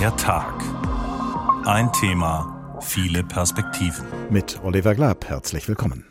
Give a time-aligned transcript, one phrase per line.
[0.00, 0.54] Der Tag.
[1.66, 4.06] Ein Thema, viele Perspektiven.
[4.30, 6.06] Mit Oliver Glab, herzlich willkommen.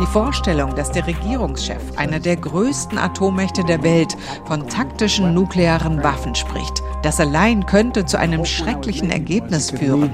[0.00, 4.16] Die Vorstellung, dass der Regierungschef einer der größten Atommächte der Welt
[4.46, 10.12] von taktischen nuklearen Waffen spricht, das allein könnte zu einem schrecklichen Ergebnis führen.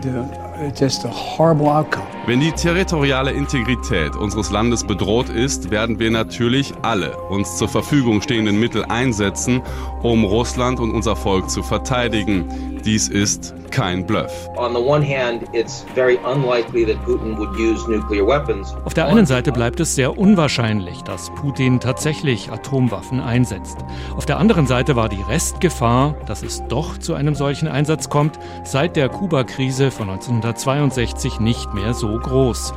[2.27, 8.20] Wenn die territoriale Integrität unseres Landes bedroht ist, werden wir natürlich alle uns zur Verfügung
[8.20, 9.62] stehenden Mittel einsetzen,
[10.02, 12.80] um Russland und unser Volk zu verteidigen.
[12.85, 14.49] Dies ist kein Bluff.
[18.85, 23.79] Auf der einen Seite bleibt es sehr unwahrscheinlich, dass Putin tatsächlich Atomwaffen einsetzt.
[24.16, 28.38] Auf der anderen Seite war die Restgefahr, dass es doch zu einem solchen Einsatz kommt,
[28.64, 32.75] seit der Kuba-Krise von 1962 nicht mehr so groß.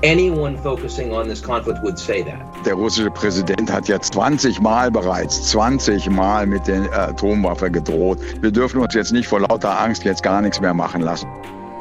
[2.65, 8.19] Der russische Präsident hat ja 20 Mal bereits, 20 Mal mit der Atomwaffe gedroht.
[8.41, 11.27] Wir dürfen uns jetzt nicht vor lauter Angst jetzt gar nichts mehr machen lassen.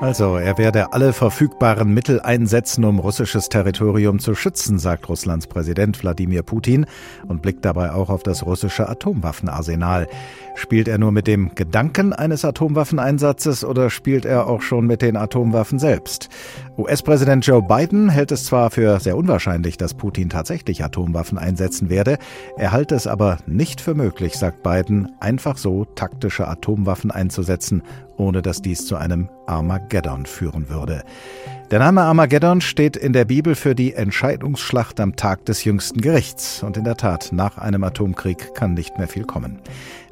[0.00, 6.00] Also, er werde alle verfügbaren Mittel einsetzen, um russisches Territorium zu schützen, sagt Russlands Präsident
[6.00, 6.86] Wladimir Putin
[7.26, 10.06] und blickt dabei auch auf das russische Atomwaffenarsenal.
[10.54, 15.16] Spielt er nur mit dem Gedanken eines Atomwaffeneinsatzes oder spielt er auch schon mit den
[15.16, 16.28] Atomwaffen selbst?
[16.78, 22.18] US-Präsident Joe Biden hält es zwar für sehr unwahrscheinlich, dass Putin tatsächlich Atomwaffen einsetzen werde,
[22.56, 27.82] er halte es aber nicht für möglich, sagt Biden, einfach so taktische Atomwaffen einzusetzen,
[28.16, 31.02] ohne dass dies zu einem Armageddon führen würde.
[31.70, 36.62] Der Name Armageddon steht in der Bibel für die Entscheidungsschlacht am Tag des jüngsten Gerichts.
[36.62, 39.58] Und in der Tat, nach einem Atomkrieg kann nicht mehr viel kommen.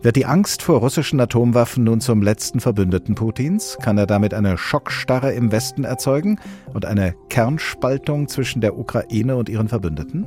[0.03, 3.79] Wird die Angst vor russischen Atomwaffen nun zum letzten Verbündeten Putins?
[3.81, 6.39] Kann er damit eine Schockstarre im Westen erzeugen
[6.75, 10.27] und eine Kernspaltung zwischen der Ukraine und ihren Verbündeten?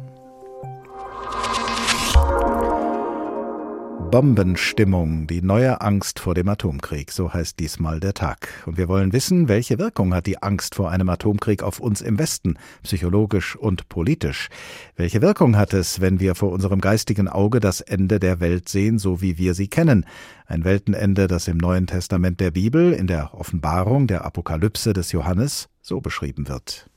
[4.11, 8.49] Bombenstimmung, die neue Angst vor dem Atomkrieg, so heißt diesmal der Tag.
[8.65, 12.17] Und wir wollen wissen, welche Wirkung hat die Angst vor einem Atomkrieg auf uns im
[12.17, 14.49] Westen, psychologisch und politisch?
[14.95, 18.97] Welche Wirkung hat es, wenn wir vor unserem geistigen Auge das Ende der Welt sehen,
[18.97, 20.07] so wie wir sie kennen?
[20.47, 25.69] Ein Weltenende, das im Neuen Testament der Bibel, in der Offenbarung der Apokalypse des Johannes,
[25.83, 26.89] so beschrieben wird.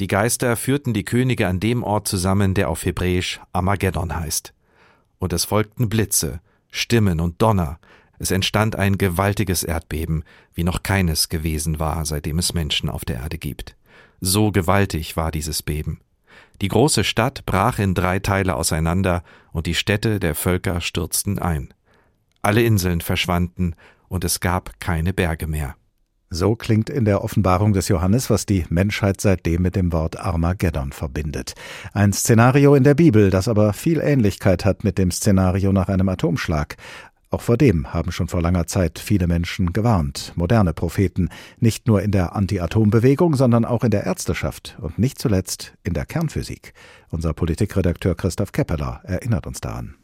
[0.00, 4.52] Die Geister führten die Könige an dem Ort zusammen, der auf Hebräisch Armageddon heißt
[5.20, 6.40] und es folgten Blitze,
[6.72, 7.78] Stimmen und Donner,
[8.18, 13.20] es entstand ein gewaltiges Erdbeben, wie noch keines gewesen war, seitdem es Menschen auf der
[13.20, 13.76] Erde gibt.
[14.20, 16.00] So gewaltig war dieses Beben.
[16.60, 19.22] Die große Stadt brach in drei Teile auseinander,
[19.52, 21.72] und die Städte der Völker stürzten ein.
[22.42, 23.74] Alle Inseln verschwanden,
[24.08, 25.76] und es gab keine Berge mehr.
[26.32, 30.92] So klingt in der Offenbarung des Johannes, was die Menschheit seitdem mit dem Wort Armageddon
[30.92, 31.54] verbindet.
[31.92, 36.08] Ein Szenario in der Bibel, das aber viel Ähnlichkeit hat mit dem Szenario nach einem
[36.08, 36.76] Atomschlag.
[37.30, 42.00] Auch vor dem haben schon vor langer Zeit viele Menschen gewarnt, moderne Propheten, nicht nur
[42.00, 46.74] in der Anti-Atom-Bewegung, sondern auch in der Ärzteschaft und nicht zuletzt in der Kernphysik.
[47.10, 49.96] Unser Politikredakteur Christoph Keppeler erinnert uns daran.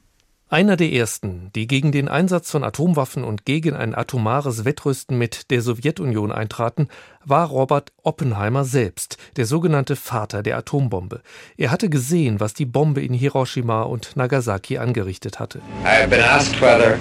[0.49, 5.51] Einer der ersten, die gegen den Einsatz von Atomwaffen und gegen ein atomares Wettrüsten mit
[5.51, 6.87] der Sowjetunion eintraten,
[7.25, 11.21] war Robert Oppenheimer selbst, der sogenannte Vater der Atombombe.
[11.57, 15.59] Er hatte gesehen, was die Bombe in Hiroshima und Nagasaki angerichtet hatte.
[15.83, 16.97] I have been asked whether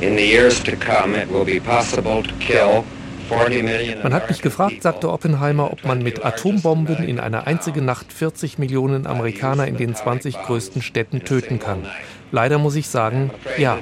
[0.00, 2.82] in the years to come it will be possible to kill
[4.02, 8.58] man hat mich gefragt, sagte Oppenheimer, ob man mit Atombomben in einer einzigen Nacht 40
[8.58, 11.84] Millionen Amerikaner in den 20 größten Städten töten kann.
[12.36, 13.78] Leider muss ich sagen, ja.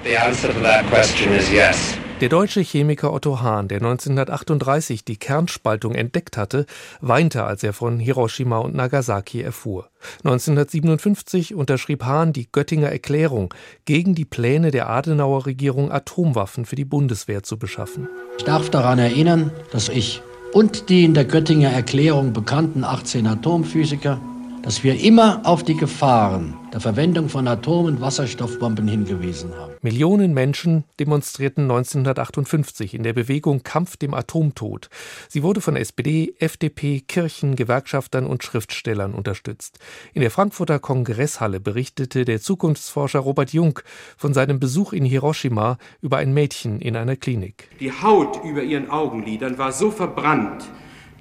[2.20, 6.66] Der deutsche Chemiker Otto Hahn, der 1938 die Kernspaltung entdeckt hatte,
[7.00, 9.88] weinte, als er von Hiroshima und Nagasaki erfuhr.
[10.18, 13.52] 1957 unterschrieb Hahn die Göttinger Erklärung
[13.86, 18.06] gegen die Pläne der Adenauer Regierung, Atomwaffen für die Bundeswehr zu beschaffen.
[18.38, 20.22] Ich darf daran erinnern, dass ich
[20.52, 24.20] und die in der Göttinger Erklärung bekannten 18 Atomphysiker
[24.64, 29.74] dass wir immer auf die Gefahren der Verwendung von Atom- und Wasserstoffbomben hingewiesen haben.
[29.82, 34.88] Millionen Menschen demonstrierten 1958 in der Bewegung Kampf dem Atomtod.
[35.28, 39.78] Sie wurde von SPD, FDP, Kirchen, Gewerkschaftern und Schriftstellern unterstützt.
[40.14, 43.80] In der Frankfurter Kongresshalle berichtete der Zukunftsforscher Robert Jung
[44.16, 47.68] von seinem Besuch in Hiroshima über ein Mädchen in einer Klinik.
[47.80, 50.64] Die Haut über ihren Augenlidern war so verbrannt,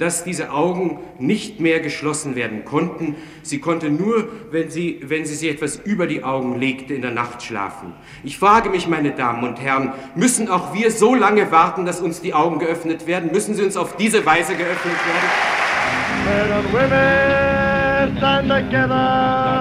[0.03, 3.15] dass diese Augen nicht mehr geschlossen werden konnten.
[3.41, 7.11] Sie konnte nur, wenn sie, wenn sie sich etwas über die Augen legte, in der
[7.11, 7.93] Nacht schlafen.
[8.21, 12.19] Ich frage mich, meine Damen und Herren, müssen auch wir so lange warten, dass uns
[12.19, 13.31] die Augen geöffnet werden?
[13.31, 15.29] Müssen sie uns auf diese Weise geöffnet werden?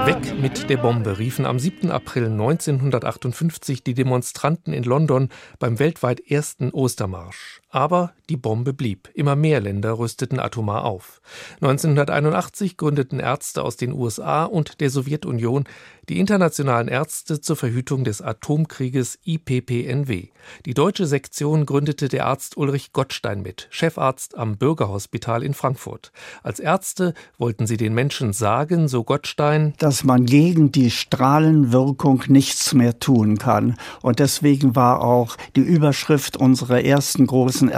[0.07, 1.93] Weg mit der Bombe riefen am 7.
[1.93, 5.29] April 1958 die Demonstranten in London
[5.61, 7.61] beim weltweit ersten Ostermarsch.
[7.71, 9.11] Aber die Bombe blieb.
[9.13, 11.21] Immer mehr Länder rüsteten atomar auf.
[11.57, 15.65] 1981 gründeten Ärzte aus den USA und der Sowjetunion
[16.09, 20.29] die Internationalen Ärzte zur Verhütung des Atomkrieges IPPNW.
[20.67, 26.11] Die deutsche Sektion gründete der Arzt Ulrich Gottstein mit, Chefarzt am Bürgerhospital in Frankfurt.
[26.43, 32.75] Als Ärzte wollten sie den Menschen sagen, so Gottstein, dass man gegen die Strahlenwirkung nichts
[32.75, 33.77] mehr tun kann.
[34.01, 37.69] Und deswegen war auch die Überschrift unserer ersten großen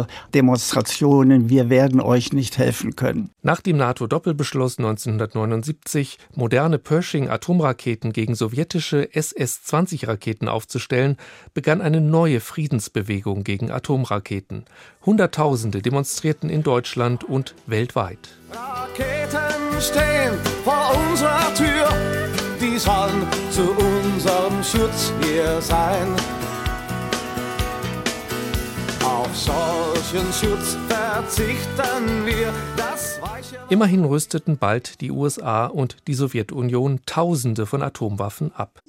[0.00, 3.30] Ärzte-Demonstrationen, wir werden euch nicht helfen können.
[3.42, 11.16] Nach dem NATO-Doppelbeschluss 1979, moderne Pershing-Atomraketen gegen sowjetische SS-20-Raketen aufzustellen,
[11.54, 14.64] begann eine neue Friedensbewegung gegen Atomraketen.
[15.04, 18.18] Hunderttausende demonstrierten in Deutschland und weltweit.
[18.50, 21.88] Raketen stehen vor unserer Tür,
[22.60, 26.39] die sollen zu unserem Schutz hier sein.
[29.40, 32.52] Solchen Schutz verzichten wir.
[33.68, 38.80] Immerhin rüsteten bald die USA und die Sowjetunion Tausende von Atomwaffen ab.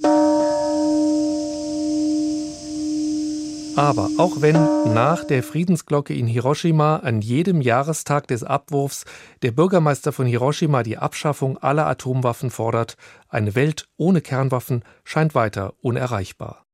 [3.78, 4.56] Aber auch wenn
[4.94, 9.06] nach der Friedensglocke in Hiroshima an jedem Jahrestag des Abwurfs
[9.44, 12.96] der Bürgermeister von Hiroshima die Abschaffung aller Atomwaffen fordert,
[13.30, 16.66] eine Welt ohne Kernwaffen scheint weiter unerreichbar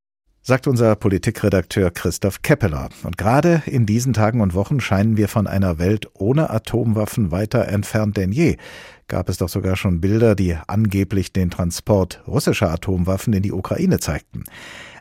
[0.47, 2.87] sagt unser Politikredakteur Christoph Keppeler.
[3.03, 7.67] Und gerade in diesen Tagen und Wochen scheinen wir von einer Welt ohne Atomwaffen weiter
[7.67, 8.55] entfernt denn je.
[9.09, 13.99] Gab es doch sogar schon Bilder, die angeblich den Transport russischer Atomwaffen in die Ukraine
[13.99, 14.45] zeigten.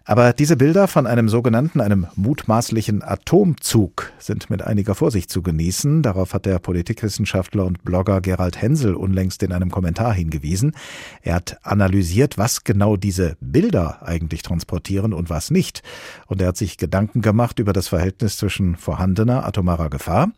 [0.09, 6.03] Aber diese Bilder von einem sogenannten, einem mutmaßlichen Atomzug sind mit einiger Vorsicht zu genießen.
[6.03, 10.77] Darauf hat der Politikwissenschaftler und Blogger Gerald Hensel unlängst in einem Kommentar hingewiesen.
[11.23, 15.83] Er hat analysiert, was genau diese Bilder eigentlich transportieren und was nicht.
[16.29, 20.31] Und er hat sich Gedanken gemacht über das Verhältnis zwischen vorhandener atomarer Gefahr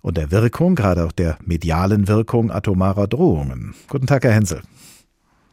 [0.00, 3.74] und der Wirkung, gerade auch der medialen Wirkung atomarer Drohungen.
[3.88, 4.62] Guten Tag, Herr Hensel.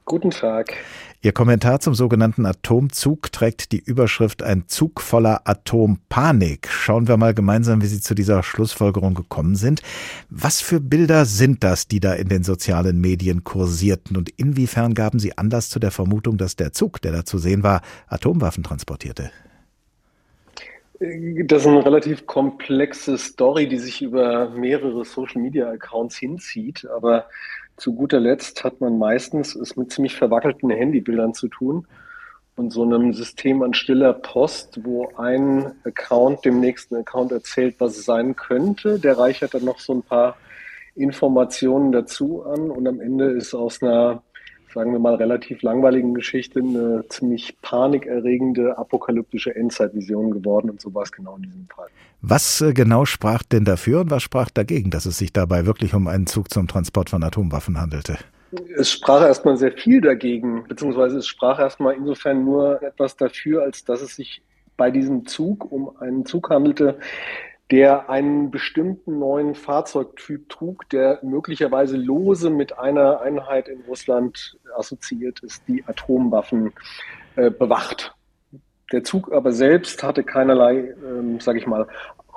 [0.06, 0.76] Guten Tag.
[1.22, 6.68] Ihr Kommentar zum sogenannten Atomzug trägt die Überschrift Ein Zug voller Atompanik.
[6.70, 9.82] Schauen wir mal gemeinsam, wie Sie zu dieser Schlussfolgerung gekommen sind.
[10.30, 14.18] Was für Bilder sind das, die da in den sozialen Medien kursierten?
[14.18, 17.64] Und inwiefern gaben Sie Anlass zu der Vermutung, dass der Zug, der da zu sehen
[17.64, 19.32] war, Atomwaffen transportierte?
[21.00, 26.88] Das ist eine relativ komplexe Story, die sich über mehrere Social-Media-Accounts hinzieht.
[26.96, 27.26] Aber
[27.78, 31.88] zu guter Letzt hat man meistens es mit ziemlich verwackelten Handybildern zu tun
[32.56, 37.98] und so einem System an stiller Post, wo ein Account dem nächsten Account erzählt, was
[37.98, 39.00] es sein könnte.
[39.00, 40.38] Der reichert dann noch so ein paar
[40.96, 44.24] Informationen dazu an und am Ende ist aus einer
[44.76, 51.04] sagen wir mal, relativ langweiligen Geschichte eine ziemlich panikerregende, apokalyptische Endzeitvision geworden und so war
[51.04, 51.88] es genau in diesem Fall.
[52.22, 55.94] Was äh, genau sprach denn dafür und was sprach dagegen, dass es sich dabei wirklich
[55.94, 58.18] um einen Zug zum Transport von Atomwaffen handelte?
[58.78, 63.86] Es sprach erstmal sehr viel dagegen, beziehungsweise es sprach erstmal insofern nur etwas dafür, als
[63.86, 64.42] dass es sich
[64.78, 67.00] bei diesem Zug um einen Zug handelte,
[67.72, 75.40] der einen bestimmten neuen Fahrzeugtyp trug, der möglicherweise lose mit einer Einheit in Russland assoziiert
[75.40, 76.74] ist, die Atomwaffen
[77.36, 78.14] äh, bewacht.
[78.92, 81.88] Der Zug aber selbst hatte keinerlei, ähm, sage ich mal,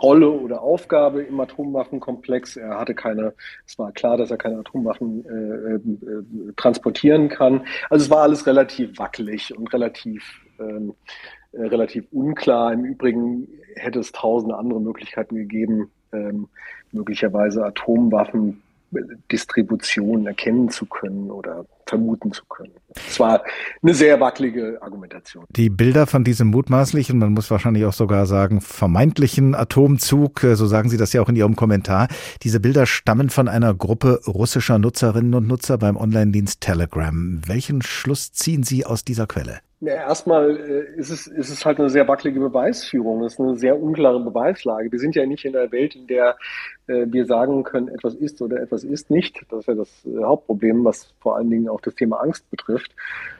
[0.00, 2.56] Rolle oder Aufgabe im Atomwaffenkomplex.
[2.56, 3.34] Er hatte keine,
[3.66, 7.66] es war klar, dass er keine Atomwaffen äh, äh, transportieren kann.
[7.90, 12.72] Also es war alles relativ wackelig und relativ ähm, äh, relativ unklar.
[12.72, 16.48] Im Übrigen hätte es tausende andere Möglichkeiten gegeben, ähm,
[16.92, 18.62] möglicherweise Atomwaffen
[19.30, 22.72] Distribution erkennen zu können oder vermuten zu können.
[22.94, 23.42] Es war
[23.82, 25.44] eine sehr wackelige Argumentation.
[25.50, 30.66] Die Bilder von diesem mutmaßlichen, man muss wahrscheinlich auch sogar sagen, vermeintlichen Atomzug, äh, so
[30.66, 32.08] sagen Sie das ja auch in Ihrem Kommentar,
[32.42, 37.40] diese Bilder stammen von einer Gruppe russischer Nutzerinnen und Nutzer beim Online-Dienst Telegram.
[37.46, 39.60] Welchen Schluss ziehen Sie aus dieser Quelle?
[39.80, 43.22] Ja, erstmal äh, ist, es, ist es halt eine sehr wackelige Beweisführung.
[43.22, 44.90] Es ist eine sehr unklare Beweislage.
[44.90, 46.36] Wir sind ja nicht in einer Welt, in der
[46.88, 49.40] äh, wir sagen können, etwas ist oder etwas ist nicht.
[49.50, 52.90] Das ist ja das äh, Hauptproblem, was vor allen Dingen auch das Thema Angst betrifft.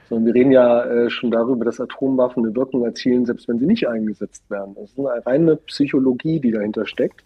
[0.08, 3.88] Sondern wir reden ja schon darüber, dass Atomwaffen eine Wirkung erzielen, selbst wenn sie nicht
[3.88, 4.74] eingesetzt werden.
[4.74, 7.22] Das ist eine reine Psychologie, die dahinter steckt.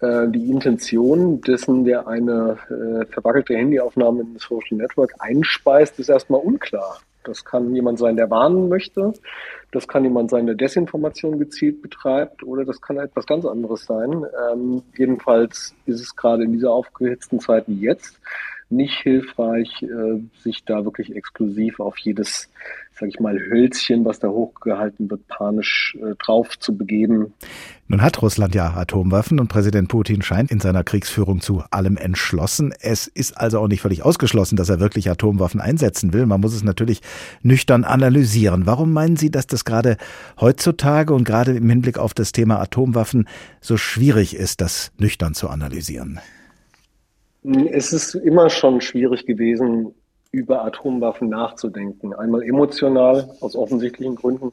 [0.00, 2.56] Die Intention dessen, der eine
[3.10, 6.96] verwackelte Handyaufnahme in das Social Network einspeist, ist erstmal unklar.
[7.26, 9.12] Das kann jemand sein, der warnen möchte.
[9.72, 12.42] Das kann jemand sein, der Desinformation gezielt betreibt.
[12.42, 14.24] Oder das kann etwas ganz anderes sein.
[14.52, 18.20] Ähm, jedenfalls ist es gerade in dieser aufgehitzten Zeit wie jetzt
[18.68, 22.50] nicht hilfreich, äh, sich da wirklich exklusiv auf jedes,
[22.98, 27.32] sag ich mal, Hölzchen, was da hochgehalten wird, panisch äh, drauf zu begeben.
[27.86, 32.74] Nun hat Russland ja Atomwaffen und Präsident Putin scheint in seiner Kriegsführung zu allem entschlossen.
[32.80, 36.26] Es ist also auch nicht völlig ausgeschlossen, dass er wirklich Atomwaffen einsetzen will.
[36.26, 37.02] Man muss es natürlich
[37.42, 38.66] nüchtern analysieren.
[38.66, 39.96] Warum meinen Sie, dass das gerade
[40.40, 43.28] heutzutage und gerade im Hinblick auf das Thema Atomwaffen
[43.60, 46.18] so schwierig ist, das nüchtern zu analysieren?
[47.70, 49.94] Es ist immer schon schwierig gewesen,
[50.32, 52.12] über Atomwaffen nachzudenken.
[52.12, 54.52] Einmal emotional, aus offensichtlichen Gründen,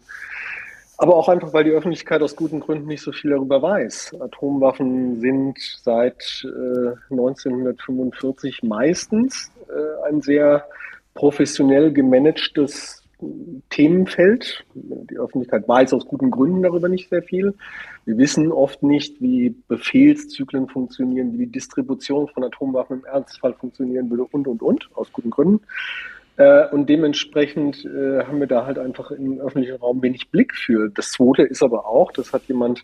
[0.98, 4.16] aber auch einfach, weil die Öffentlichkeit aus guten Gründen nicht so viel darüber weiß.
[4.20, 10.66] Atomwaffen sind seit äh, 1945 meistens äh, ein sehr
[11.16, 13.03] professionell gemanagtes
[13.70, 14.66] Themenfeld.
[14.74, 17.54] Die Öffentlichkeit weiß aus guten Gründen darüber nicht sehr viel.
[18.06, 24.10] Wir wissen oft nicht, wie Befehlszyklen funktionieren, wie die Distribution von Atomwaffen im Ernstfall funktionieren
[24.10, 25.62] würde und, und, und, aus guten Gründen.
[26.38, 30.90] Äh, und dementsprechend äh, haben wir da halt einfach im öffentlichen Raum wenig Blick für.
[30.90, 32.84] Das Zweite ist aber auch, das hat jemand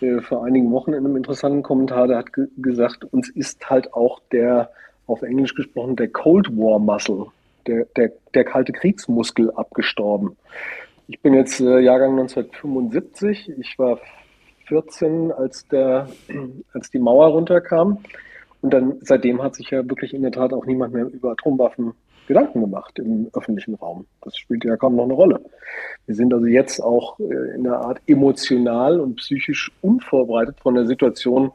[0.00, 4.20] äh, vor einigen Wochen in einem interessanten Kommentar, der hat gesagt, uns ist halt auch
[4.32, 4.70] der,
[5.06, 7.26] auf Englisch gesprochen, der Cold War Muscle
[7.66, 10.36] der, der, der kalte Kriegsmuskel abgestorben.
[11.08, 13.52] Ich bin jetzt äh, Jahrgang 1975.
[13.58, 13.98] Ich war
[14.66, 16.08] 14, als, der,
[16.72, 17.98] als die Mauer runterkam.
[18.60, 21.94] Und dann seitdem hat sich ja wirklich in der Tat auch niemand mehr über Atomwaffen
[22.30, 24.06] Gedanken gemacht im öffentlichen Raum.
[24.22, 25.40] Das spielt ja kaum noch eine Rolle.
[26.06, 30.86] Wir sind also jetzt auch äh, in einer Art emotional und psychisch unvorbereitet von der
[30.86, 31.50] Situation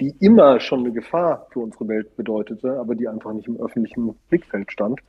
[0.00, 4.14] die immer schon eine Gefahr für unsere Welt bedeutete, aber die einfach nicht im öffentlichen
[4.28, 5.00] Blickfeld stand.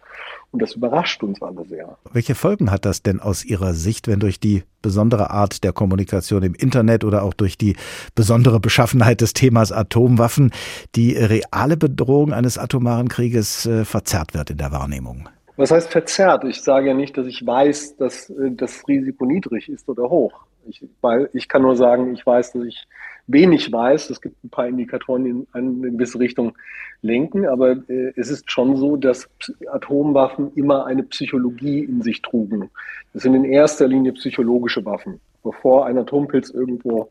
[0.52, 1.98] Und das überrascht uns alle sehr.
[2.12, 6.44] Welche Folgen hat das denn aus Ihrer Sicht, wenn durch die besondere Art der Kommunikation
[6.44, 7.76] im Internet oder auch durch die
[8.16, 10.52] besondere Beschaffenheit des Themas Atomwaffen
[10.96, 15.30] die reale Bedrohung eines atomaren Krieges äh, verzerrt wird in der Wahrnehmung?
[15.56, 16.44] Was heißt verzerrt?
[16.44, 20.34] Ich sage ja nicht, dass ich weiß, dass äh, das Risiko niedrig ist oder hoch.
[20.68, 22.88] Ich, weil ich kann nur sagen, ich weiß, dass ich
[23.32, 24.10] wenig weiß.
[24.10, 26.54] Es gibt ein paar Indikatoren, die in eine gewisse Richtung
[27.02, 29.30] lenken, aber äh, es ist schon so, dass
[29.72, 32.70] Atomwaffen immer eine Psychologie in sich trugen.
[33.14, 35.20] Das sind in erster Linie psychologische Waffen.
[35.44, 37.10] Bevor ein Atompilz irgendwo,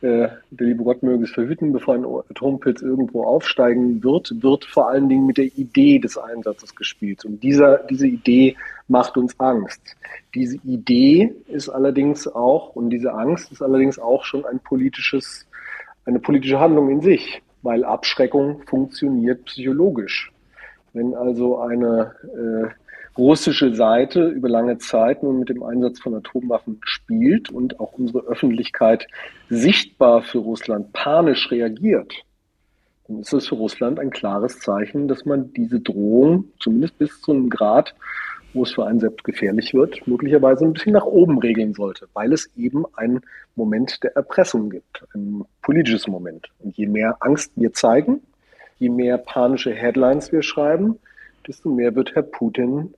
[0.00, 4.88] äh, der liebe Gott möge es verhüten, bevor ein Atompilz irgendwo aufsteigen wird, wird vor
[4.88, 7.24] allen Dingen mit der Idee des Einsatzes gespielt.
[7.24, 8.56] Und dieser, diese Idee
[8.86, 9.96] macht uns Angst.
[10.34, 15.46] Diese Idee ist allerdings auch, und diese Angst ist allerdings auch schon ein politisches
[16.04, 20.30] eine politische Handlung in sich, weil Abschreckung funktioniert psychologisch.
[20.92, 26.80] Wenn also eine äh, russische Seite über lange Zeit nun mit dem Einsatz von Atomwaffen
[26.84, 29.06] spielt und auch unsere Öffentlichkeit
[29.48, 32.12] sichtbar für Russland panisch reagiert,
[33.06, 37.32] dann ist es für Russland ein klares Zeichen, dass man diese Drohung zumindest bis zu
[37.32, 37.94] einem Grad
[38.54, 42.32] wo es für einen selbst gefährlich wird, möglicherweise ein bisschen nach oben regeln sollte, weil
[42.32, 43.20] es eben einen
[43.56, 46.48] Moment der Erpressung gibt, ein politisches Moment.
[46.60, 48.22] Und je mehr Angst wir zeigen,
[48.78, 50.98] je mehr panische Headlines wir schreiben,
[51.46, 52.94] desto mehr wird Herr Putin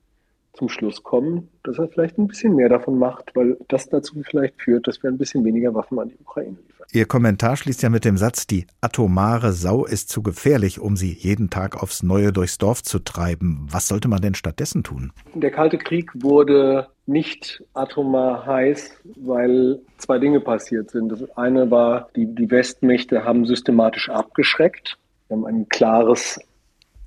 [0.57, 4.61] zum Schluss kommen, dass er vielleicht ein bisschen mehr davon macht, weil das dazu vielleicht
[4.61, 6.87] führt, dass wir ein bisschen weniger Waffen an die Ukraine liefern.
[6.93, 11.13] Ihr Kommentar schließt ja mit dem Satz, die atomare Sau ist zu gefährlich, um sie
[11.13, 13.67] jeden Tag aufs Neue durchs Dorf zu treiben.
[13.71, 15.13] Was sollte man denn stattdessen tun?
[15.35, 21.11] Der Kalte Krieg wurde nicht atomar heiß, weil zwei Dinge passiert sind.
[21.11, 24.99] Das eine war, die, die Westmächte haben systematisch abgeschreckt.
[25.29, 26.39] Wir haben ein klares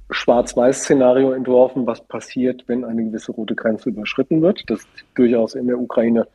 [0.10, 4.64] Schwarz-Weiß-Szenario entworfen, was passiert, wenn eine gewisse rote Grenze überschritten wird.
[4.70, 6.28] Das ist durchaus in der Ukraine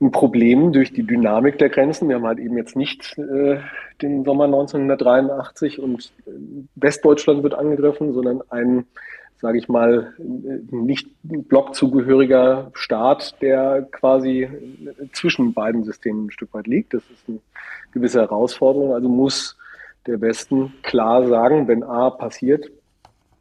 [0.00, 2.08] ein Problem durch die Dynamik der Grenzen.
[2.08, 3.58] Wir haben halt eben jetzt nicht äh,
[4.02, 6.30] den Sommer 1983 und äh,
[6.74, 8.86] Westdeutschland wird angegriffen, sondern ein,
[9.40, 14.48] sage ich mal, nicht blockzugehöriger Staat, der quasi
[15.12, 16.92] zwischen beiden Systemen ein Stück weit liegt.
[16.92, 17.38] Das ist eine
[17.92, 18.94] gewisse Herausforderung.
[18.94, 19.56] Also muss
[20.06, 22.70] der Westen klar sagen, wenn A passiert,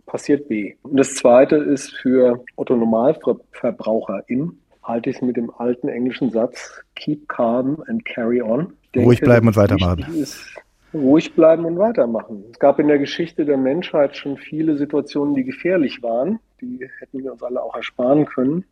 [0.05, 0.75] passiert B.
[0.84, 6.82] Und das Zweite ist für Otto NormalverbraucherInnen, halte ich es mit dem alten englischen Satz,
[6.96, 8.74] keep calm and carry on.
[8.93, 10.05] Denke, ruhig bleiben und weitermachen.
[10.13, 10.55] Ist,
[10.93, 12.43] ruhig bleiben und weitermachen.
[12.51, 16.39] Es gab in der Geschichte der Menschheit schon viele Situationen, die gefährlich waren.
[16.62, 18.65] Die hätten wir uns alle auch ersparen können.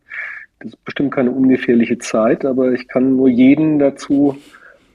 [0.60, 4.36] Das ist bestimmt keine ungefährliche Zeit, aber ich kann nur jeden dazu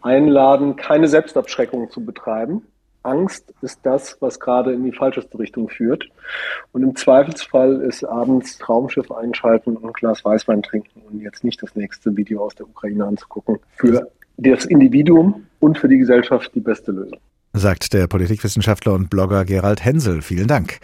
[0.01, 2.61] einladen, keine Selbstabschreckung zu betreiben,
[3.07, 6.07] Angst ist das, was gerade in die falscheste Richtung führt.
[6.73, 11.61] Und im Zweifelsfall ist abends Traumschiff einschalten und ein Glas Weißwein trinken und jetzt nicht
[11.63, 13.59] das nächste Video aus der Ukraine anzugucken.
[13.77, 17.19] Für das Individuum und für die Gesellschaft die beste Lösung.
[17.53, 20.21] Sagt der Politikwissenschaftler und Blogger Gerald Hensel.
[20.21, 20.79] Vielen Dank.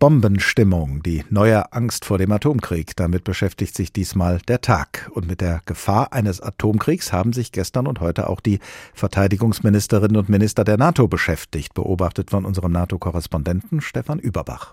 [0.00, 2.96] Bombenstimmung, die neue Angst vor dem Atomkrieg.
[2.96, 5.10] Damit beschäftigt sich diesmal der Tag.
[5.12, 8.60] Und mit der Gefahr eines Atomkriegs haben sich gestern und heute auch die
[8.94, 14.72] Verteidigungsministerinnen und Minister der NATO beschäftigt, beobachtet von unserem NATO-Korrespondenten Stefan Überbach.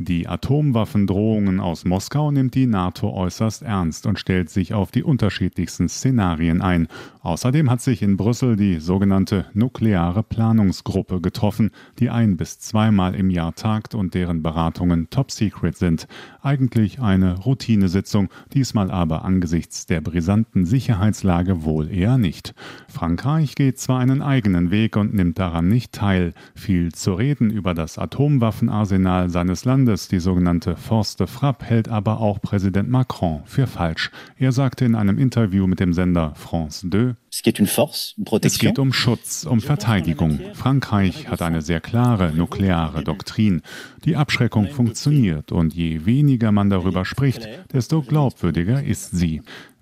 [0.00, 5.88] Die Atomwaffendrohungen aus Moskau nimmt die NATO äußerst ernst und stellt sich auf die unterschiedlichsten
[5.88, 6.86] Szenarien ein.
[7.20, 13.28] Außerdem hat sich in Brüssel die sogenannte nukleare Planungsgruppe getroffen, die ein bis zweimal im
[13.28, 16.06] Jahr tagt und deren Beratungen top secret sind.
[16.42, 22.54] Eigentlich eine Routinesitzung, diesmal aber angesichts der brisanten Sicherheitslage wohl eher nicht.
[22.86, 26.34] Frankreich geht zwar einen eigenen Weg und nimmt daran nicht teil.
[26.54, 31.88] Viel zu reden über das Atomwaffenarsenal seines Landes Landes, die sogenannte Force de Frappe, hält
[31.88, 34.10] aber auch Präsident Macron für falsch.
[34.36, 37.14] Er sagte in einem Interview mit dem Sender France 2,
[38.42, 40.40] es geht um Schutz, um Verteidigung.
[40.52, 43.62] Frankreich hat eine sehr klare nukleare Doktrin.
[44.04, 49.40] Die Abschreckung funktioniert und je weniger man darüber spricht, desto glaubwürdiger ist sie.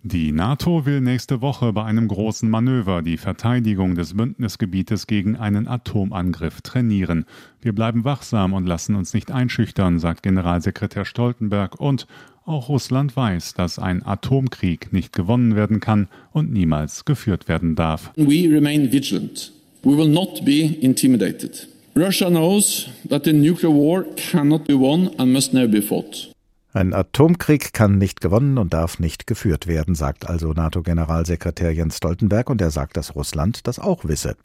[0.08, 5.66] Die NATO will nächste Woche bei einem großen Manöver die Verteidigung des Bündnisgebietes gegen einen
[5.66, 7.24] Atomangriff trainieren.
[7.60, 11.80] Wir bleiben wachsam und lassen uns nicht einschüchtern, sagt Generalsekretär Stoltenberg.
[11.80, 12.06] Und
[12.44, 18.12] auch Russland weiß, dass ein Atomkrieg nicht gewonnen werden kann und niemals geführt werden darf.
[18.14, 19.50] We remain vigilant.
[19.82, 21.66] We will not be intimidated.
[21.96, 26.30] Russia knows that the nuclear war cannot be won and must never be fought.
[26.76, 32.50] Ein Atomkrieg kann nicht gewonnen und darf nicht geführt werden, sagt also NATO-Generalsekretär Jens Stoltenberg
[32.50, 34.36] und er sagt, dass Russland das auch wisse.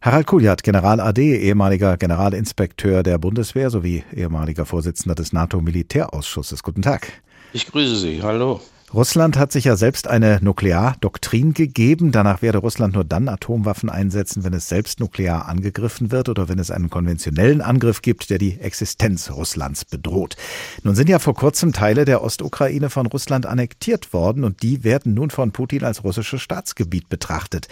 [0.00, 6.62] Harald Kuljat, General AD, ehemaliger Generalinspekteur der Bundeswehr sowie ehemaliger Vorsitzender des NATO-Militärausschusses.
[6.62, 7.10] Guten Tag.
[7.52, 8.22] Ich grüße Sie.
[8.22, 8.60] Hallo.
[8.94, 12.12] Russland hat sich ja selbst eine Nukleardoktrin gegeben.
[12.12, 16.60] Danach werde Russland nur dann Atomwaffen einsetzen, wenn es selbst nuklear angegriffen wird oder wenn
[16.60, 20.36] es einen konventionellen Angriff gibt, der die Existenz Russlands bedroht.
[20.84, 25.14] Nun sind ja vor kurzem Teile der Ostukraine von Russland annektiert worden und die werden
[25.14, 27.66] nun von Putin als russisches Staatsgebiet betrachtet.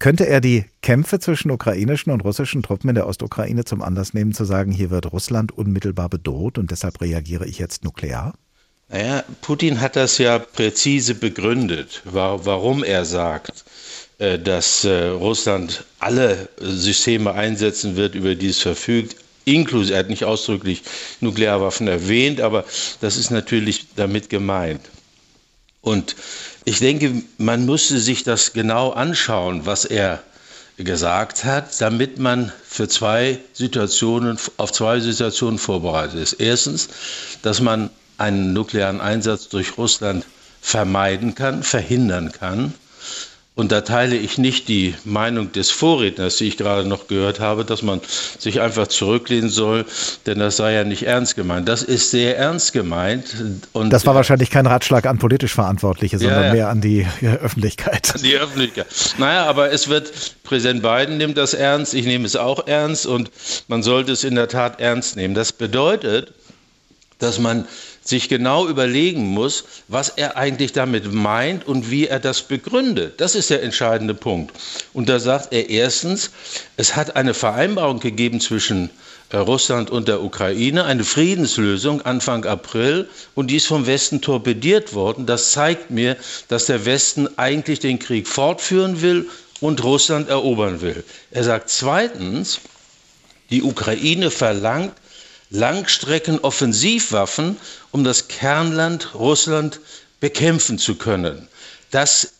[0.00, 4.32] Könnte er die Kämpfe zwischen ukrainischen und russischen Truppen in der Ostukraine zum Anlass nehmen,
[4.32, 8.34] zu sagen, hier wird Russland unmittelbar bedroht und deshalb reagiere ich jetzt nuklear?
[8.90, 13.64] Naja, Putin hat das ja präzise begründet, warum er sagt,
[14.18, 20.08] äh, dass äh, Russland alle Systeme einsetzen wird, über die es verfügt, inklusive, er hat
[20.08, 20.82] nicht ausdrücklich
[21.20, 22.64] Nuklearwaffen erwähnt, aber
[23.00, 24.80] das ist natürlich damit gemeint.
[25.82, 26.16] Und
[26.64, 30.22] ich denke, man müsste sich das genau anschauen, was er
[30.78, 36.34] gesagt hat, damit man für zwei Situationen, auf zwei Situationen vorbereitet ist.
[36.34, 36.88] Erstens,
[37.42, 40.24] dass man einen nuklearen Einsatz durch Russland
[40.60, 42.74] vermeiden kann, verhindern kann.
[43.58, 47.64] Und da teile ich nicht die Meinung des Vorredners, die ich gerade noch gehört habe,
[47.64, 48.00] dass man
[48.38, 49.84] sich einfach zurücklehnen soll,
[50.26, 51.68] denn das sei ja nicht ernst gemeint.
[51.68, 53.34] Das ist sehr ernst gemeint.
[53.72, 56.52] Und das war wahrscheinlich kein Ratschlag an politisch Verantwortliche, sondern ja, ja.
[56.52, 58.14] mehr an die Öffentlichkeit.
[58.14, 58.86] An die Öffentlichkeit.
[59.18, 60.12] Naja, aber es wird,
[60.44, 63.32] Präsident Biden nimmt das ernst, ich nehme es auch ernst und
[63.66, 65.34] man sollte es in der Tat ernst nehmen.
[65.34, 66.32] Das bedeutet,
[67.18, 67.66] dass man
[68.02, 73.20] sich genau überlegen muss, was er eigentlich damit meint und wie er das begründet.
[73.20, 74.54] Das ist der entscheidende Punkt.
[74.92, 76.30] Und da sagt er erstens,
[76.76, 78.90] es hat eine Vereinbarung gegeben zwischen
[79.30, 84.94] äh, Russland und der Ukraine, eine Friedenslösung Anfang April, und die ist vom Westen torpediert
[84.94, 85.26] worden.
[85.26, 86.16] Das zeigt mir,
[86.48, 89.28] dass der Westen eigentlich den Krieg fortführen will
[89.60, 91.04] und Russland erobern will.
[91.30, 92.60] Er sagt zweitens,
[93.50, 94.92] die Ukraine verlangt
[95.50, 97.56] Langstreckenoffensivwaffen,
[97.90, 99.80] um das Kernland Russland
[100.20, 101.48] bekämpfen zu können.
[101.90, 102.34] Das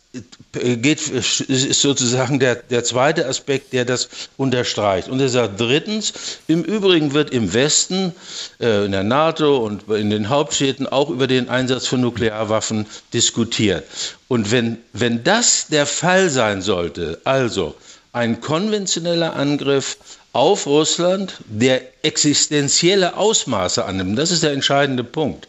[0.53, 5.07] geht, ist sozusagen der, der zweite Aspekt, der das unterstreicht.
[5.07, 6.13] Und er sagt drittens,
[6.47, 8.13] im Übrigen wird im Westen,
[8.59, 13.83] äh, in der NATO und in den Hauptstädten auch über den Einsatz von Nuklearwaffen diskutiert.
[14.27, 17.75] Und wenn, wenn das der Fall sein sollte, also
[18.11, 19.97] ein konventioneller Angriff
[20.33, 24.17] auf Russland, der existenzielle Ausmaße annimmt.
[24.17, 25.47] Das ist der entscheidende Punkt.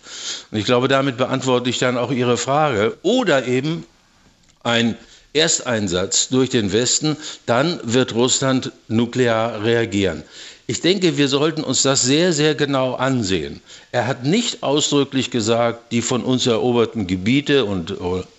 [0.51, 2.97] Und ich glaube, damit beantworte ich dann auch Ihre Frage.
[3.03, 3.85] Oder eben
[4.63, 4.97] ein
[5.33, 7.17] Ersteinsatz durch den Westen,
[7.47, 10.25] dann wird Russland nuklear reagieren.
[10.67, 13.61] Ich denke, wir sollten uns das sehr, sehr genau ansehen.
[13.91, 17.91] Er hat nicht ausdrücklich gesagt, die von uns eroberten Gebiete und,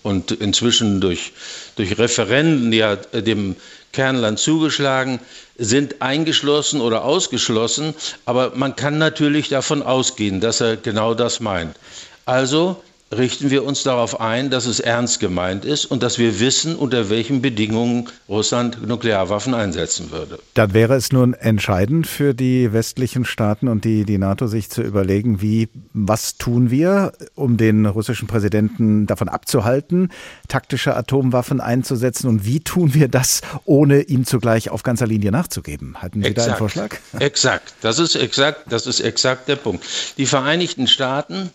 [0.02, 1.32] und inzwischen durch,
[1.76, 3.56] durch Referenden ja dem
[3.92, 5.20] Kernland zugeschlagen,
[5.56, 11.76] sind eingeschlossen oder ausgeschlossen, aber man kann natürlich davon ausgehen, dass er genau das meint.
[12.24, 16.76] Also richten wir uns darauf ein, dass es ernst gemeint ist und dass wir wissen,
[16.76, 20.38] unter welchen Bedingungen Russland Nuklearwaffen einsetzen würde.
[20.54, 24.82] Dann wäre es nun entscheidend für die westlichen Staaten und die, die NATO, sich zu
[24.82, 30.10] überlegen, wie, was tun wir, um den russischen Präsidenten davon abzuhalten,
[30.48, 35.96] taktische Atomwaffen einzusetzen und wie tun wir das, ohne ihm zugleich auf ganzer Linie nachzugeben?
[36.00, 36.96] Hatten Sie exakt, da einen Vorschlag?
[37.18, 39.84] Exakt, das ist exakt, das ist exakt der Punkt.
[40.16, 41.50] Die Vereinigten Staaten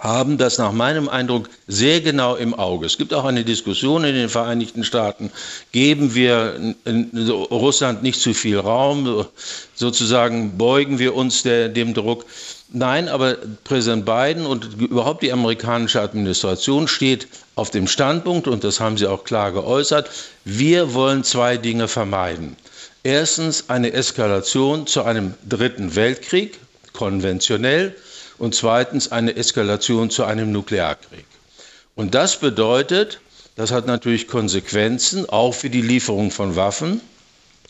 [0.00, 2.86] haben das nach meinem Eindruck sehr genau im Auge.
[2.86, 5.30] Es gibt auch eine Diskussion in den Vereinigten Staaten,
[5.72, 6.74] geben wir
[7.50, 9.26] Russland nicht zu viel Raum,
[9.74, 12.24] sozusagen beugen wir uns der, dem Druck.
[12.72, 18.80] Nein, aber Präsident Biden und überhaupt die amerikanische Administration steht auf dem Standpunkt, und das
[18.80, 20.08] haben sie auch klar geäußert,
[20.44, 22.56] wir wollen zwei Dinge vermeiden.
[23.02, 26.58] Erstens eine Eskalation zu einem dritten Weltkrieg,
[26.92, 27.94] konventionell,
[28.40, 31.26] und zweitens eine Eskalation zu einem Nuklearkrieg.
[31.94, 33.20] Und das bedeutet,
[33.54, 37.02] das hat natürlich Konsequenzen, auch für die Lieferung von Waffen.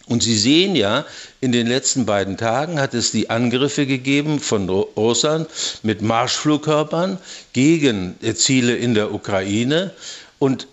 [0.06, 1.04] Und Sie sehen ja,
[1.40, 5.48] in den letzten beiden Tagen hat es die Angriffe gegeben von Russland
[5.82, 7.18] mit Marschflugkörpern
[7.52, 9.92] gegen Ziele in der Ukraine.
[10.38, 10.68] Und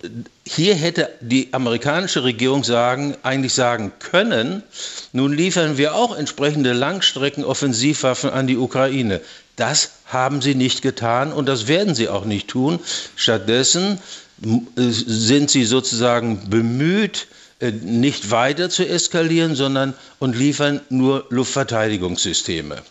[0.46, 4.64] hier hätte die amerikanische Regierung sagen, eigentlich sagen können,
[5.12, 9.22] nun liefern wir auch entsprechende Langstreckenoffensivwaffen an die Ukraine.
[9.58, 12.80] Das haben sie nicht getan und das werden sie auch nicht tun.
[13.16, 14.00] Stattdessen
[14.44, 17.28] äh, sind sie sozusagen bemüht,
[17.60, 22.84] äh, nicht weiter zu eskalieren, sondern und liefern nur Luftverteidigungssysteme.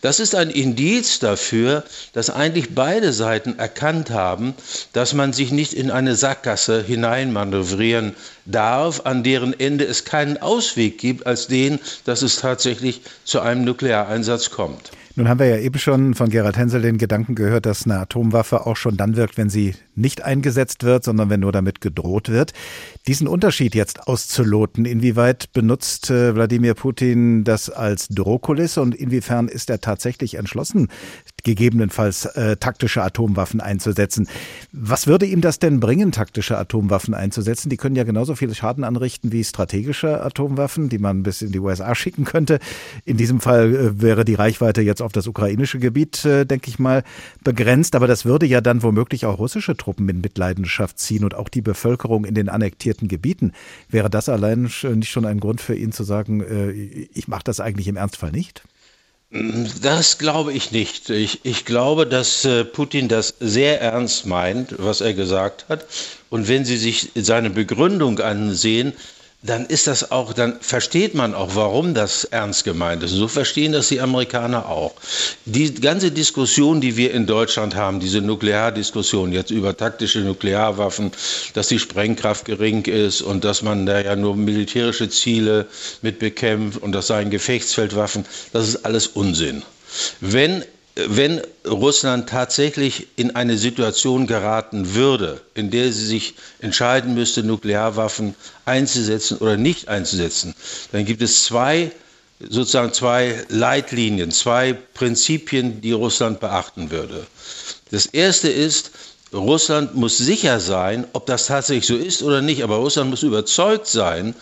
[0.00, 4.54] Das ist ein Indiz dafür, dass eigentlich beide Seiten erkannt haben,
[4.92, 10.98] dass man sich nicht in eine Sackgasse hineinmanövrieren darf, an deren Ende es keinen Ausweg
[10.98, 14.90] gibt als den, dass es tatsächlich zu einem Nukleareinsatz kommt.
[15.18, 18.66] Nun haben wir ja eben schon von Gerhard Hensel den Gedanken gehört, dass eine Atomwaffe
[18.66, 22.52] auch schon dann wirkt, wenn sie nicht eingesetzt wird, sondern wenn nur damit gedroht wird.
[23.06, 29.70] Diesen Unterschied jetzt auszuloten, inwieweit benutzt äh, Wladimir Putin das als Drohkulisse und inwiefern ist
[29.70, 30.88] er tatsächlich entschlossen,
[31.44, 34.28] gegebenenfalls äh, taktische Atomwaffen einzusetzen.
[34.72, 37.70] Was würde ihm das denn bringen, taktische Atomwaffen einzusetzen?
[37.70, 41.58] Die können ja genauso viel Schaden anrichten wie strategische Atomwaffen, die man bis in die
[41.60, 42.58] USA schicken könnte.
[43.04, 46.78] In diesem Fall äh, wäre die Reichweite jetzt auf das ukrainische Gebiet, äh, denke ich
[46.78, 47.02] mal,
[47.42, 47.94] begrenzt.
[47.94, 51.62] Aber das würde ja dann womöglich auch russische Truppen in Mitleidenschaft ziehen und auch die
[51.62, 53.52] Bevölkerung in den annektierten Gebieten.
[53.88, 57.60] Wäre das allein nicht schon ein Grund für ihn zu sagen, äh, ich mache das
[57.60, 58.62] eigentlich im Ernstfall nicht?
[59.30, 61.10] Das glaube ich nicht.
[61.10, 65.86] Ich, ich glaube, dass äh, Putin das sehr ernst meint, was er gesagt hat.
[66.30, 68.94] Und wenn Sie sich seine Begründung ansehen,
[69.48, 73.12] dann ist das auch, dann versteht man auch, warum das ernst gemeint ist.
[73.12, 74.94] So verstehen das die Amerikaner auch.
[75.46, 81.12] Die ganze Diskussion, die wir in Deutschland haben, diese Nukleardiskussion jetzt über taktische Nuklearwaffen,
[81.54, 85.66] dass die Sprengkraft gering ist und dass man da ja nur militärische Ziele
[86.02, 89.62] mit bekämpft und das seien Gefechtsfeldwaffen, das ist alles Unsinn.
[90.20, 90.62] Wenn
[91.06, 98.34] wenn Russland tatsächlich in eine Situation geraten würde, in der sie sich entscheiden müsste, Nuklearwaffen
[98.64, 100.54] einzusetzen oder nicht einzusetzen,
[100.90, 101.92] dann gibt es zwei
[102.40, 107.26] sozusagen zwei Leitlinien, zwei Prinzipien, die Russland beachten würde.
[107.90, 108.90] Das erste ist,
[109.32, 113.86] Russland muss sicher sein, ob das tatsächlich so ist oder nicht, aber Russland muss überzeugt
[113.86, 114.34] sein,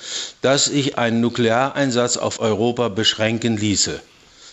[0.42, 4.00] dass sich ein Nukleareinsatz auf Europa beschränken ließe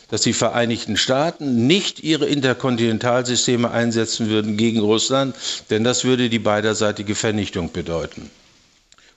[0.10, 5.36] dass die Vereinigten Staaten nicht ihre Interkontinentalsysteme einsetzen würden gegen Russland,
[5.70, 8.30] denn das würde die beiderseitige Vernichtung bedeuten.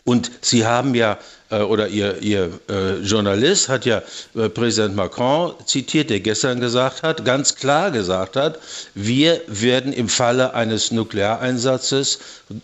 [0.07, 1.18] Und Sie haben ja,
[1.51, 4.03] äh, oder Ihr, Ihr äh, Journalist hat ja
[4.37, 8.61] äh, Präsident Macron zitiert, der gestern gesagt hat, ganz klar gesagt hat,
[8.94, 12.20] wir werden im Falle eines Nukleareinsatzes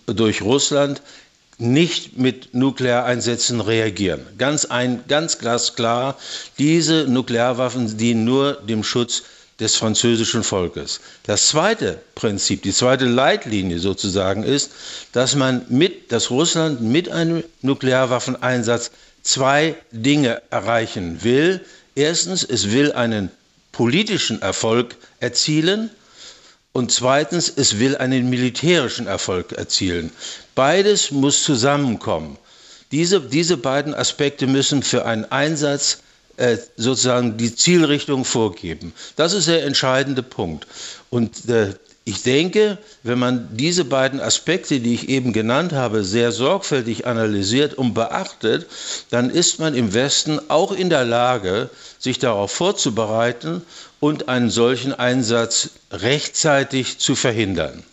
[0.07, 1.03] durch Russland
[1.59, 4.21] nicht mit Nukleareinsätzen reagieren.
[4.39, 6.17] Ganz, ein, ganz glasklar,
[6.59, 9.23] diese Nuklearwaffen dienen nur dem Schutz
[9.61, 11.01] des französischen Volkes.
[11.25, 14.73] Das zweite Prinzip, die zweite Leitlinie sozusagen ist,
[15.13, 18.91] dass man mit, dass Russland mit einem Nuklearwaffeneinsatz
[19.23, 21.61] zwei Dinge erreichen will.
[21.95, 23.31] Erstens, es will einen
[23.71, 25.91] politischen Erfolg erzielen
[26.73, 30.11] und zweitens, es will einen militärischen Erfolg erzielen.
[30.55, 32.37] Beides muss zusammenkommen.
[32.91, 35.99] Diese, diese beiden Aspekte müssen für einen Einsatz
[36.37, 38.93] äh, sozusagen die Zielrichtung vorgeben.
[39.17, 40.67] Das ist der entscheidende Punkt.
[41.11, 46.33] Und äh, ich denke, wenn man diese beiden Aspekte, die ich eben genannt habe, sehr
[46.33, 48.67] sorgfältig analysiert und beachtet,
[49.11, 53.63] dann ist man im Westen auch in der Lage, sich darauf vorzubereiten
[54.01, 57.85] und einen solchen Einsatz rechtzeitig zu verhindern.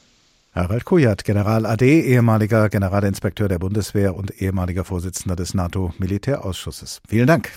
[0.52, 7.02] Harald Kujat, General AD, ehemaliger Generalinspekteur der Bundeswehr und ehemaliger Vorsitzender des NATO-Militärausschusses.
[7.08, 7.52] Vielen Dank.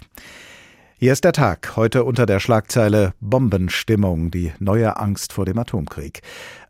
[0.98, 6.20] Hier ist der Tag, heute unter der Schlagzeile Bombenstimmung, die neue Angst vor dem Atomkrieg.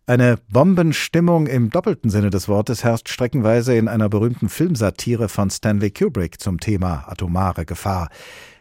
[0.07, 5.91] Eine Bombenstimmung im doppelten Sinne des Wortes herrscht streckenweise in einer berühmten Filmsatire von Stanley
[5.91, 8.11] Kubrick zum Thema atomare Gefahr.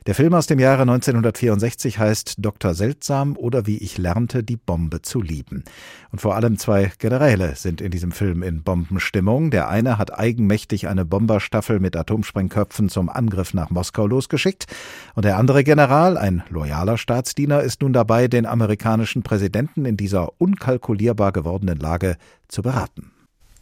[0.08, 2.74] Der Film aus dem Jahre 1964 heißt Dr.
[2.74, 5.64] Seltsam oder wie ich lernte, die Bombe zu lieben.
[6.12, 9.52] Und vor allem zwei Generäle sind in diesem Film in Bombenstimmung.
[9.52, 14.66] Der eine hat eigenmächtig eine Bomberstaffel mit Atomsprengköpfen zum Angriff nach Moskau losgeschickt.
[15.14, 20.30] Und der andere General, ein loyaler Staatsdiener, ist nun dabei, den amerikanischen Präsidenten in dieser
[20.42, 23.12] unkalkulierbar gewordenen Lage zu beraten.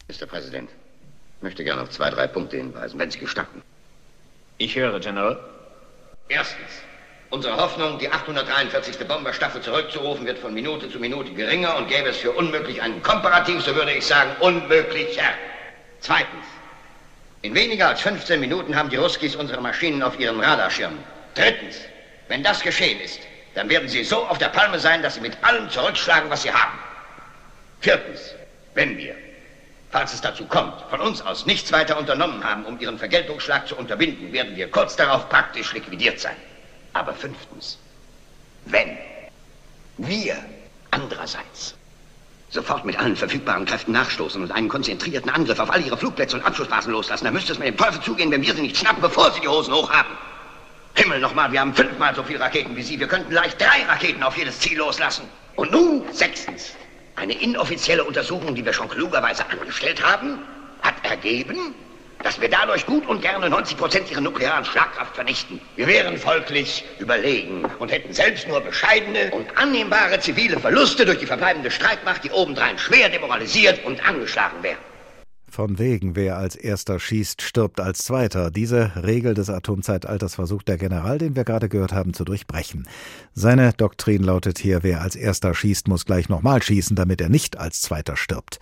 [0.08, 0.24] Mr.
[0.24, 0.70] Präsident,
[1.36, 3.60] ich möchte gerne auf zwei, drei Punkte hinweisen, wenn Sie gestatten.
[4.56, 5.38] Ich höre, General.
[6.30, 6.70] Erstens.
[7.30, 9.06] Unsere Hoffnung, die 843.
[9.06, 13.62] Bomberstaffel zurückzurufen, wird von Minute zu Minute geringer und gäbe es für unmöglich einen Komparativ,
[13.62, 15.34] so würde ich sagen, unmöglicher.
[16.00, 16.46] Zweitens.
[17.42, 20.98] In weniger als 15 Minuten haben die Ruskis unsere Maschinen auf ihren Radarschirmen.
[21.34, 21.80] Drittens.
[22.28, 23.20] Wenn das geschehen ist,
[23.54, 26.52] dann werden sie so auf der Palme sein, dass sie mit allem zurückschlagen, was sie
[26.52, 26.78] haben.
[27.80, 28.34] Viertens.
[28.74, 29.16] Wenn wir,
[29.90, 33.76] falls es dazu kommt, von uns aus nichts weiter unternommen haben, um ihren Vergeltungsschlag zu
[33.76, 36.36] unterbinden, werden wir kurz darauf praktisch liquidiert sein.
[36.92, 37.78] Aber fünftens,
[38.66, 38.96] wenn
[39.98, 40.36] wir
[40.90, 41.74] andererseits
[42.50, 46.44] sofort mit allen verfügbaren Kräften nachstoßen und einen konzentrierten Angriff auf all ihre Flugplätze und
[46.44, 49.30] Abschussbasen loslassen, dann müsste es mit dem Teufel zugehen, wenn wir sie nicht schnappen, bevor
[49.30, 50.12] sie die Hosen hochhaben.
[50.94, 52.98] Himmel nochmal, wir haben fünfmal so viele Raketen wie Sie.
[52.98, 55.28] Wir könnten leicht drei Raketen auf jedes Ziel loslassen.
[55.54, 56.74] Und nun, sechstens,
[57.20, 60.38] eine inoffizielle Untersuchung, die wir schon klugerweise angestellt haben,
[60.82, 61.74] hat ergeben,
[62.22, 65.60] dass wir dadurch gut und gerne 90 Prozent ihrer nuklearen Schlagkraft vernichten.
[65.76, 71.26] Wir wären folglich überlegen und hätten selbst nur bescheidene und annehmbare zivile Verluste durch die
[71.26, 74.78] verbleibende Streitmacht, die obendrein schwer demoralisiert und angeschlagen wäre.
[75.50, 78.52] Von wegen, wer als erster schießt, stirbt als zweiter.
[78.52, 82.86] Diese Regel des Atomzeitalters versucht der General, den wir gerade gehört haben, zu durchbrechen.
[83.34, 87.58] Seine Doktrin lautet hier, wer als erster schießt, muss gleich nochmal schießen, damit er nicht
[87.58, 88.60] als zweiter stirbt.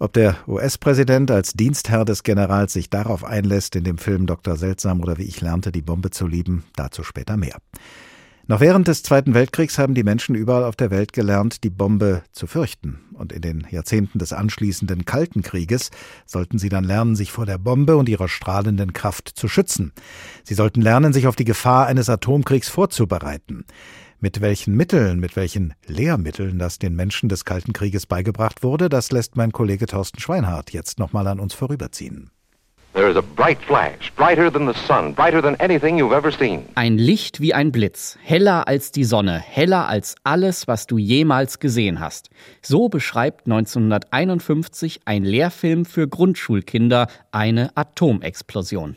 [0.00, 4.56] Ob der US-Präsident als Dienstherr des Generals sich darauf einlässt, in dem Film Dr.
[4.56, 7.58] Seltsam oder wie ich lernte, die Bombe zu lieben, dazu später mehr.
[8.46, 12.22] Noch während des Zweiten Weltkriegs haben die Menschen überall auf der Welt gelernt, die Bombe
[12.30, 13.00] zu fürchten.
[13.14, 15.90] Und in den Jahrzehnten des anschließenden Kalten Krieges
[16.26, 19.92] sollten sie dann lernen, sich vor der Bombe und ihrer strahlenden Kraft zu schützen.
[20.42, 23.64] Sie sollten lernen, sich auf die Gefahr eines Atomkriegs vorzubereiten.
[24.20, 29.10] Mit welchen Mitteln, mit welchen Lehrmitteln das den Menschen des Kalten Krieges beigebracht wurde, das
[29.10, 32.30] lässt mein Kollege Thorsten Schweinhardt jetzt nochmal an uns vorüberziehen.
[36.76, 41.58] Ein Licht wie ein Blitz, heller als die Sonne, heller als alles, was du jemals
[41.58, 42.30] gesehen hast.
[42.62, 48.94] So beschreibt 1951 ein Lehrfilm für Grundschulkinder eine Atomexplosion.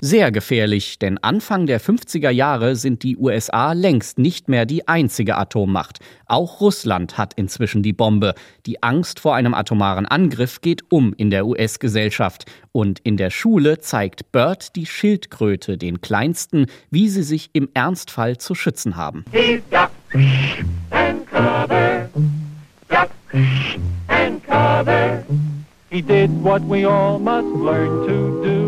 [0.00, 5.36] Sehr gefährlich, denn Anfang der 50er Jahre sind die USA längst nicht mehr die einzige
[5.36, 5.98] Atommacht.
[6.34, 8.34] Auch Russland hat inzwischen die Bombe.
[8.66, 12.46] Die Angst vor einem atomaren Angriff geht um in der US-Gesellschaft.
[12.72, 18.36] Und in der Schule zeigt Bert die Schildkröte den Kleinsten, wie sie sich im Ernstfall
[18.36, 19.24] zu schützen haben.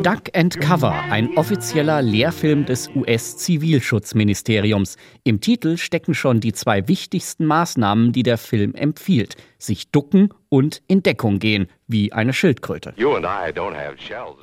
[0.06, 4.98] Duck and Cover, ein offizieller Lehrfilm des US-Zivilschutzministeriums.
[5.24, 10.80] Im Titel stecken schon die zwei wichtigsten Maßnahmen, die der Film empfiehlt: sich ducken und
[10.86, 12.94] in Deckung gehen, wie eine Schildkröte.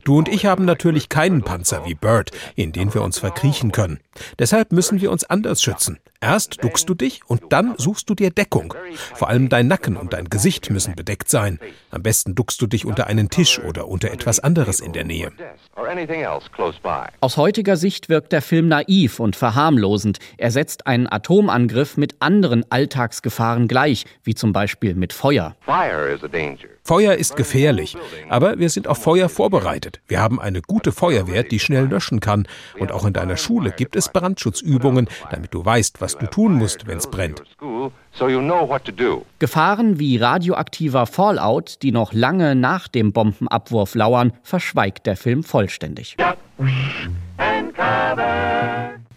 [0.04, 4.00] Du und ich haben natürlich keinen Panzer wie Bird, in den wir uns verkriechen können.
[4.40, 6.00] Deshalb müssen wir uns anders schützen.
[6.22, 8.74] Erst duckst du dich und dann suchst du dir Deckung.
[9.14, 11.60] Vor allem dein Nacken und dein Gesicht müssen bedeckt sein.
[11.92, 15.34] Am besten duckst du dich unter einen Tisch oder unter etwas anderes in der Nähe.
[17.20, 20.20] Aus heutiger Sicht wirkt der Film naiv und verharmlosend.
[20.38, 25.58] Er setzt einen Atomangriff mit anderen Alltagsgefahren gleich, wie zum Beispiel mit Feuer.
[26.86, 27.98] Feuer ist gefährlich,
[28.30, 30.02] aber wir sind auf Feuer vorbereitet.
[30.08, 32.48] Wir haben eine gute Feuerwehr, die schnell löschen kann.
[32.80, 36.88] Und auch in deiner Schule gibt es Brandschutzübungen, damit du weißt, was du tun musst,
[36.88, 37.44] wenn es brennt.
[39.40, 46.16] Gefahren wie radioaktiver Fallout, die noch lange nach dem Bombenabwurf lauern, verschweigt der Film vollständig.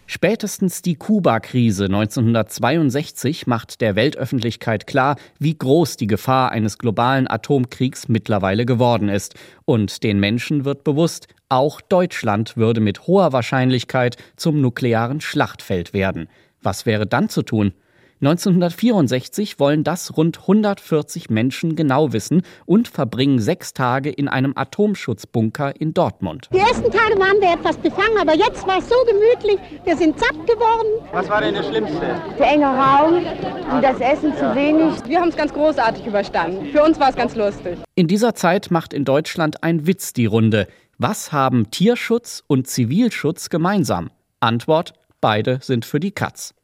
[0.09, 8.07] Spätestens die Kuba-Krise 1962 macht der Weltöffentlichkeit klar, wie groß die Gefahr eines globalen Atomkriegs
[8.07, 9.35] mittlerweile geworden ist.
[9.65, 16.29] Und den Menschen wird bewusst, auch Deutschland würde mit hoher Wahrscheinlichkeit zum nuklearen Schlachtfeld werden.
[16.61, 17.73] Was wäre dann zu tun?
[18.19, 25.79] 1964 wollen das rund 140 Menschen genau wissen und verbringen sechs Tage in einem Atomschutzbunker
[25.79, 26.49] in Dortmund.
[26.51, 29.59] Die ersten Tage waren wir etwas befangen, aber jetzt war es so gemütlich.
[29.83, 30.87] Wir sind satt geworden.
[31.11, 32.19] Was war denn das Schlimmste?
[32.39, 34.95] Der enge Raum und das Essen zu wenig.
[35.05, 36.71] Wir haben es ganz großartig überstanden.
[36.71, 37.77] Für uns war es ganz lustig.
[37.93, 40.67] In dieser Zeit macht in Deutschland ein Witz die Runde.
[40.97, 44.09] Was haben Tierschutz und Zivilschutz gemeinsam?
[44.39, 46.55] Antwort: Beide sind für die Katz.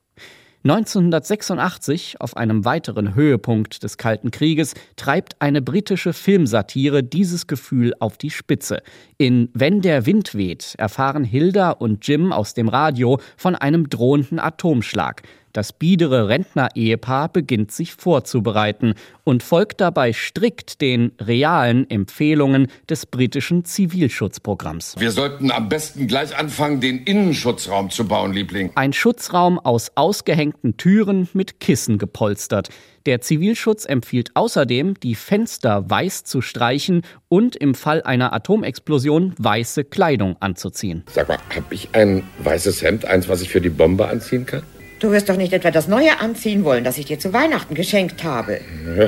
[0.65, 8.17] 1986, auf einem weiteren Höhepunkt des Kalten Krieges, treibt eine britische Filmsatire dieses Gefühl auf
[8.17, 8.82] die Spitze.
[9.17, 14.39] In Wenn der Wind weht erfahren Hilda und Jim aus dem Radio von einem drohenden
[14.39, 15.23] Atomschlag.
[15.54, 23.63] Das biedere Rentner-Ehepaar beginnt sich vorzubereiten und folgt dabei strikt den realen Empfehlungen des britischen
[23.63, 24.96] Zivilschutzprogramms.
[24.98, 28.72] Wir sollten am besten gleich anfangen, den Innenschutzraum zu bauen, Liebling.
[28.74, 32.70] Ein Schutzraum aus ausgehängten Türen mit Kissen gepolstert.
[33.06, 39.84] Der Zivilschutz empfiehlt außerdem, die Fenster weiß zu streichen und im Fall einer Atomexplosion weiße
[39.84, 41.04] Kleidung anzuziehen.
[41.12, 44.63] Sag mal, hab ich ein weißes Hemd, eins, was ich für die Bombe anziehen kann?
[45.04, 48.24] Du wirst doch nicht etwa das Neue anziehen wollen, das ich dir zu Weihnachten geschenkt
[48.24, 48.62] habe.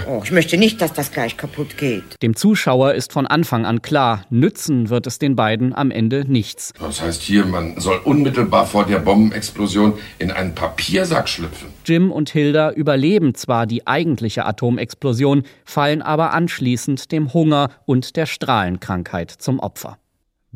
[0.09, 2.03] Oh, ich möchte nicht, dass das gleich kaputt geht.
[2.21, 6.73] Dem Zuschauer ist von Anfang an klar, nützen wird es den beiden am Ende nichts.
[6.77, 11.69] Das heißt hier, man soll unmittelbar vor der Bombenexplosion in einen Papiersack schlüpfen.
[11.85, 18.25] Jim und Hilda überleben zwar die eigentliche Atomexplosion, fallen aber anschließend dem Hunger und der
[18.25, 19.97] Strahlenkrankheit zum Opfer.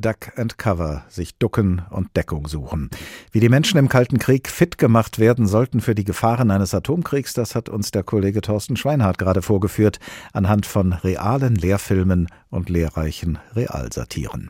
[0.02, 2.90] Duck and Cover, sich ducken und Deckung suchen.
[3.32, 7.34] Wie die Menschen im Kalten Krieg fit gemacht werden sollten für die Gefahren eines Atomkriegs,
[7.34, 10.00] das hat uns der Kollege Thorsten Schweinhardt gerade vorgeführt,
[10.34, 14.50] anhand von realen Lehrfilmen und lehrreichen Realsatiren.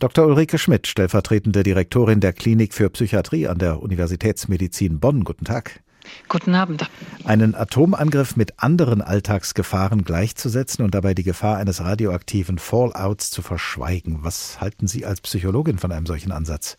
[0.00, 0.26] Dr.
[0.26, 5.24] Ulrike Schmidt, stellvertretende Direktorin der Klinik für Psychiatrie an der Universitätsmedizin Bonn.
[5.24, 5.82] Guten Tag.
[6.28, 6.88] Guten Abend.
[7.24, 14.18] Einen Atomangriff mit anderen Alltagsgefahren gleichzusetzen und dabei die Gefahr eines radioaktiven Fallouts zu verschweigen.
[14.22, 16.76] Was halten Sie als Psychologin von einem solchen Ansatz?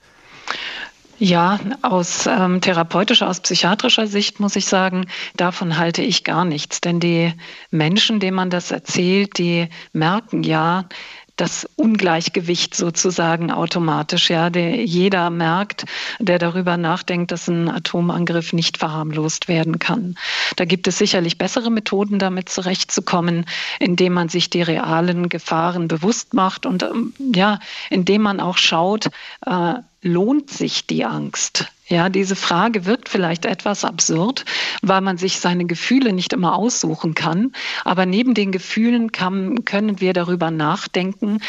[1.24, 5.06] Ja, aus ähm, therapeutischer, aus psychiatrischer Sicht muss ich sagen,
[5.36, 6.82] davon halte ich gar nichts.
[6.82, 7.32] Denn die
[7.70, 10.86] Menschen, denen man das erzählt, die merken ja,
[11.42, 14.30] das Ungleichgewicht sozusagen automatisch.
[14.30, 15.86] Ja, der, jeder merkt,
[16.20, 20.16] der darüber nachdenkt, dass ein Atomangriff nicht verharmlost werden kann.
[20.56, 23.46] Da gibt es sicherlich bessere Methoden, damit zurechtzukommen,
[23.80, 29.08] indem man sich die realen Gefahren bewusst macht und ähm, ja, indem man auch schaut,
[29.44, 29.74] äh,
[30.04, 31.72] lohnt sich die Angst?
[31.92, 34.46] Ja, diese Frage wirkt vielleicht etwas absurd,
[34.82, 37.52] weil man sich seine Gefühle nicht immer aussuchen kann.
[37.84, 41.40] Aber neben den Gefühlen kann, können wir darüber nachdenken.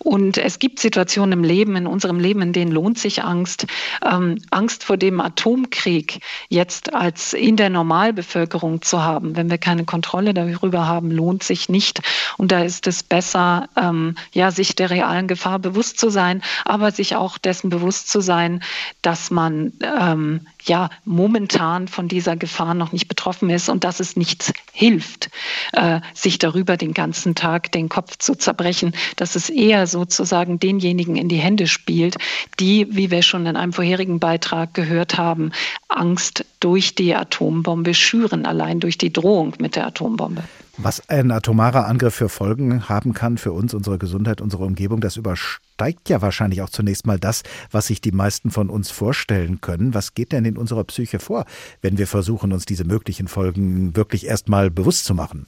[0.00, 3.66] Und es gibt Situationen im Leben, in unserem Leben, in denen lohnt sich Angst.
[4.04, 9.84] Ähm, Angst vor dem Atomkrieg jetzt als in der Normalbevölkerung zu haben, wenn wir keine
[9.84, 12.02] Kontrolle darüber haben, lohnt sich nicht.
[12.38, 16.90] Und da ist es besser, ähm, ja, sich der realen Gefahr bewusst zu sein, aber
[16.90, 18.64] sich auch dessen bewusst zu sein,
[19.02, 24.16] dass man ähm, ja momentan von dieser Gefahr noch nicht betroffen ist und dass es
[24.16, 25.30] nichts hilft,
[25.72, 31.16] äh, sich darüber den ganzen Tag den Kopf zu zerbrechen, dass es eher sozusagen denjenigen
[31.16, 32.16] in die Hände spielt,
[32.60, 35.52] die, wie wir schon in einem vorherigen Beitrag gehört haben,
[35.88, 40.44] Angst durch die Atombombe schüren, allein durch die Drohung mit der Atombombe.
[40.84, 45.16] Was ein atomarer Angriff für Folgen haben kann für uns, unsere Gesundheit, unsere Umgebung, das
[45.16, 49.94] übersteigt ja wahrscheinlich auch zunächst mal das, was sich die meisten von uns vorstellen können.
[49.94, 51.44] Was geht denn in unserer Psyche vor,
[51.82, 55.46] wenn wir versuchen, uns diese möglichen Folgen wirklich erst mal bewusst zu machen?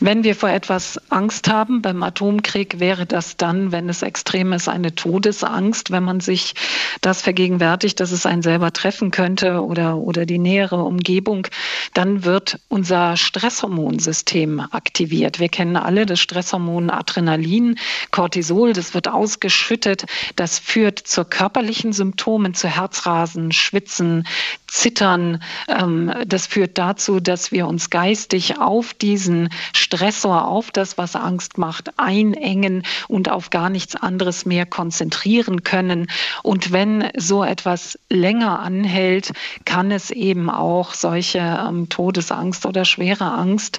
[0.00, 4.68] Wenn wir vor etwas Angst haben beim Atomkrieg, wäre das dann, wenn es extrem ist,
[4.68, 6.54] eine Todesangst, wenn man sich
[7.00, 11.46] das vergegenwärtigt, dass es einen selber treffen könnte oder, oder die nähere Umgebung,
[11.92, 15.38] dann wird unser Stresshormonsystem aktiviert.
[15.38, 17.76] Wir kennen alle das Stresshormon Adrenalin,
[18.10, 20.04] Cortisol, das wird ausgeschüttet.
[20.36, 24.26] Das führt zu körperlichen Symptomen, zu Herzrasen, Schwitzen,
[24.74, 25.40] Zittern.
[25.68, 31.58] Ähm, das führt dazu, dass wir uns geistig auf diesen Stressor, auf das, was Angst
[31.58, 36.08] macht, einengen und auf gar nichts anderes mehr konzentrieren können.
[36.42, 39.32] Und wenn so etwas länger anhält,
[39.64, 43.78] kann es eben auch solche ähm, Todesangst oder schwere Angst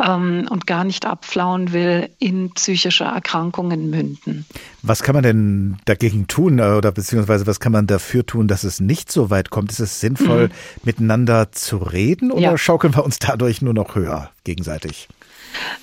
[0.00, 4.46] ähm, und gar nicht abflauen will, in psychische Erkrankungen münden.
[4.82, 8.64] Was kann man denn dagegen tun äh, oder beziehungsweise was kann man dafür tun, dass
[8.64, 9.72] es nicht so weit kommt?
[9.72, 10.52] Ist es sinnvoll, mhm.
[10.84, 12.58] miteinander zu reden oder ja.
[12.58, 15.08] schaukeln wir uns dadurch nur noch höher gegenseitig?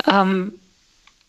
[0.09, 0.53] Ähm,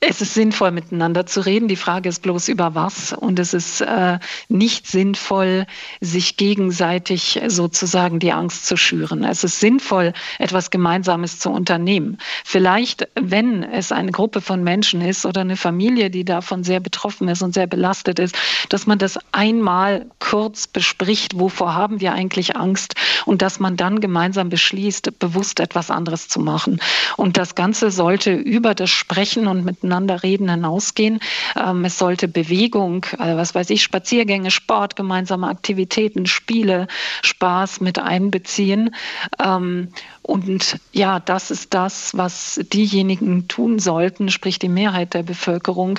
[0.08, 1.68] es ist sinnvoll, miteinander zu reden.
[1.68, 3.12] Die Frage ist bloß über was.
[3.12, 5.66] Und es ist äh, nicht sinnvoll,
[6.00, 9.24] sich gegenseitig sozusagen die Angst zu schüren.
[9.24, 12.18] Es ist sinnvoll, etwas Gemeinsames zu unternehmen.
[12.44, 17.28] Vielleicht, wenn es eine Gruppe von Menschen ist oder eine Familie, die davon sehr betroffen
[17.28, 18.36] ist und sehr belastet ist,
[18.68, 22.94] dass man das einmal kurz bespricht, wovor haben wir eigentlich Angst
[23.24, 26.80] und dass man dann gemeinsam beschließt, bewusst etwas anderes zu machen.
[27.16, 31.20] Und das Ganze sollte über das Sprechen und miteinander miteinander reden hinausgehen.
[31.56, 36.88] Ähm, es sollte Bewegung, äh, was weiß ich, Spaziergänge, Sport, gemeinsame Aktivitäten, Spiele,
[37.22, 38.94] Spaß mit einbeziehen.
[39.42, 39.88] Ähm,
[40.26, 45.98] und ja, das ist das, was diejenigen tun sollten, sprich die Mehrheit der Bevölkerung,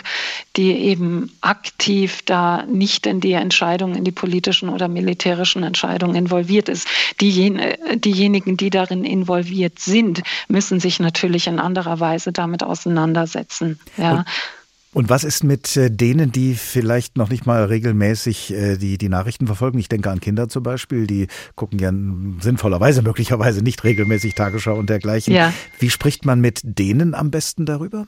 [0.55, 6.69] die eben aktiv da nicht in die Entscheidungen, in die politischen oder militärischen Entscheidungen involviert
[6.69, 6.87] ist.
[7.21, 7.61] Diejen
[7.93, 13.79] diejenigen, die darin involviert sind, müssen sich natürlich in anderer Weise damit auseinandersetzen.
[13.95, 14.11] Ja.
[14.11, 14.25] Und
[14.95, 19.09] und was ist mit äh, denen, die vielleicht noch nicht mal regelmäßig äh, die, die
[19.09, 19.77] Nachrichten verfolgen?
[19.77, 21.91] Ich denke an Kinder zum Beispiel, die gucken ja
[22.41, 25.33] sinnvollerweise, möglicherweise nicht regelmäßig Tagesschau und dergleichen.
[25.33, 25.51] Ja.
[25.79, 28.07] Wie spricht man mit denen am besten darüber?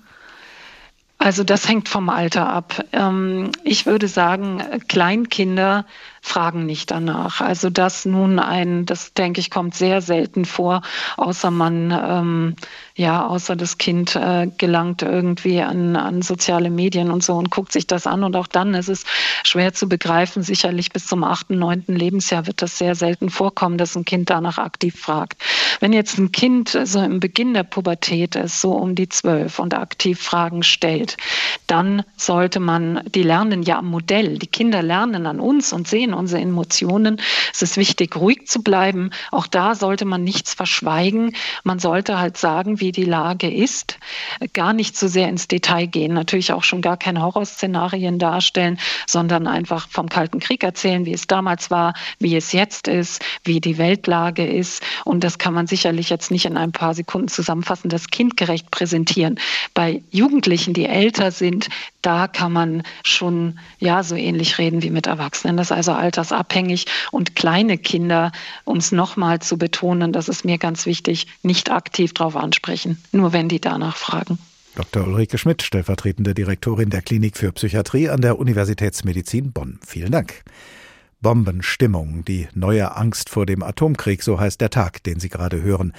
[1.17, 2.85] Also das hängt vom Alter ab.
[2.93, 5.85] Ähm, ich würde sagen, Kleinkinder
[6.27, 7.41] fragen nicht danach.
[7.41, 10.81] Also das nun ein, das denke ich, kommt sehr selten vor,
[11.15, 12.55] außer man, ähm,
[12.95, 17.71] ja, außer das Kind äh, gelangt irgendwie an, an soziale Medien und so und guckt
[17.71, 18.23] sich das an.
[18.23, 19.05] Und auch dann ist es
[19.43, 20.43] schwer zu begreifen.
[20.43, 24.57] Sicherlich bis zum achten, neunten Lebensjahr wird das sehr selten vorkommen, dass ein Kind danach
[24.57, 25.41] aktiv fragt.
[25.79, 29.73] Wenn jetzt ein Kind so im Beginn der Pubertät ist, so um die zwölf und
[29.73, 31.17] aktiv Fragen stellt,
[31.67, 36.13] dann sollte man, die lernen ja am Modell, die Kinder lernen an uns und sehen
[36.17, 37.21] unsere Emotionen.
[37.53, 39.11] Es ist wichtig, ruhig zu bleiben.
[39.31, 41.33] Auch da sollte man nichts verschweigen.
[41.63, 43.99] Man sollte halt sagen, wie die Lage ist.
[44.53, 46.13] Gar nicht so sehr ins Detail gehen.
[46.13, 51.27] Natürlich auch schon gar keine Horrorszenarien darstellen, sondern einfach vom Kalten Krieg erzählen, wie es
[51.27, 54.83] damals war, wie es jetzt ist, wie die Weltlage ist.
[55.05, 59.39] Und das kann man sicherlich jetzt nicht in ein paar Sekunden zusammenfassen, das kindgerecht präsentieren.
[59.73, 61.69] Bei Jugendlichen, die älter sind,
[62.01, 65.57] da kann man schon ja so ähnlich reden wie mit Erwachsenen.
[65.57, 68.31] Das ist also altersabhängig und kleine Kinder,
[68.63, 73.33] um es nochmal zu betonen, das ist mir ganz wichtig, nicht aktiv darauf ansprechen, nur
[73.33, 74.37] wenn die danach fragen.
[74.75, 75.07] Dr.
[75.07, 79.79] Ulrike Schmidt, stellvertretende Direktorin der Klinik für Psychiatrie an der Universitätsmedizin Bonn.
[79.83, 80.43] Vielen Dank.
[81.19, 85.93] Bombenstimmung, die neue Angst vor dem Atomkrieg, so heißt der Tag, den Sie gerade hören.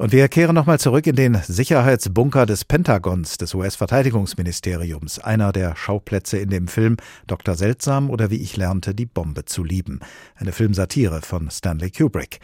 [0.00, 6.38] Und wir kehren nochmal zurück in den Sicherheitsbunker des Pentagons, des US-Verteidigungsministeriums, einer der Schauplätze
[6.38, 6.96] in dem Film
[7.26, 7.54] Dr.
[7.54, 10.00] Seltsam oder wie ich lernte, die Bombe zu lieben.
[10.36, 12.40] Eine Filmsatire von Stanley Kubrick.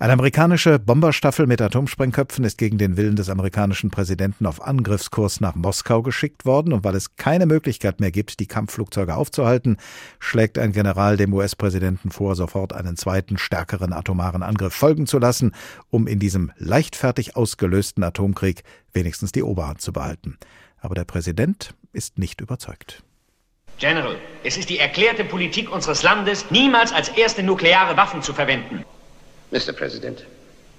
[0.00, 5.56] Eine amerikanische Bomberstaffel mit Atomsprengköpfen ist gegen den Willen des amerikanischen Präsidenten auf Angriffskurs nach
[5.56, 9.76] Moskau geschickt worden und weil es keine Möglichkeit mehr gibt, die Kampfflugzeuge aufzuhalten,
[10.20, 15.52] schlägt ein General dem US-Präsidenten vor, sofort einen zweiten, stärkeren atomaren Angriff folgen zu lassen,
[15.90, 16.52] um in diesem
[16.98, 20.36] leichtfertig ausgelösten Atomkrieg wenigstens die Oberhand zu behalten.
[20.80, 23.02] Aber der Präsident ist nicht überzeugt.
[23.78, 28.84] General, es ist die erklärte Politik unseres Landes, niemals als erste nukleare Waffen zu verwenden.
[29.52, 29.72] Mr.
[29.72, 30.24] President,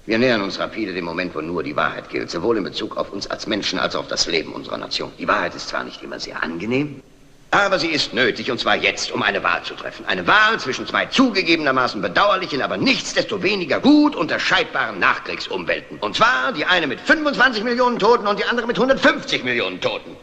[0.04, 3.10] wir nähern uns rapide dem Moment, wo nur die Wahrheit gilt, sowohl in Bezug auf
[3.10, 5.10] uns als Menschen als auch auf das Leben unserer Nation.
[5.18, 7.02] Die Wahrheit ist zwar nicht immer sehr angenehm,
[7.50, 10.06] aber sie ist nötig, und zwar jetzt, um eine Wahl zu treffen.
[10.06, 15.98] Eine Wahl zwischen zwei zugegebenermaßen bedauerlichen, aber nichtsdestoweniger gut unterscheidbaren Nachkriegsumwelten.
[15.98, 20.16] Und zwar die eine mit 25 Millionen Toten und die andere mit 150 Millionen Toten.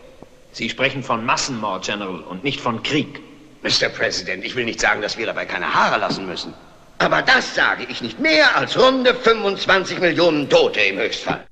[0.54, 3.20] Sie sprechen von Massenmord, General, und nicht von Krieg.
[3.62, 3.90] Mr.
[3.90, 6.54] President, ich will nicht sagen, dass wir dabei keine Haare lassen müssen.
[7.00, 11.46] Aber das sage ich nicht mehr als runde 25 Millionen Tote im Höchstfall.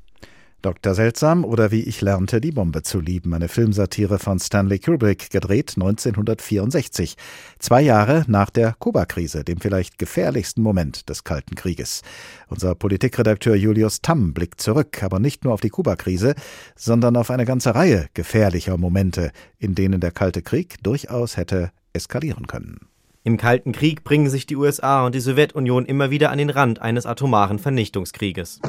[0.66, 0.96] Dr.
[0.96, 3.36] Seltsam oder wie ich lernte, die Bombe zu lieben.
[3.36, 7.18] Eine Filmsatire von Stanley Kubrick, gedreht 1964.
[7.60, 12.02] Zwei Jahre nach der Kuba-Krise, dem vielleicht gefährlichsten Moment des Kalten Krieges.
[12.48, 16.34] Unser Politikredakteur Julius Tamm blickt zurück, aber nicht nur auf die Kuba-Krise,
[16.76, 22.48] sondern auf eine ganze Reihe gefährlicher Momente, in denen der Kalte Krieg durchaus hätte eskalieren
[22.48, 22.80] können.
[23.24, 26.82] Im Kalten Krieg bringen sich die USA und die Sowjetunion immer wieder an den Rand
[26.82, 28.62] eines atomaren Vernichtungskrieges.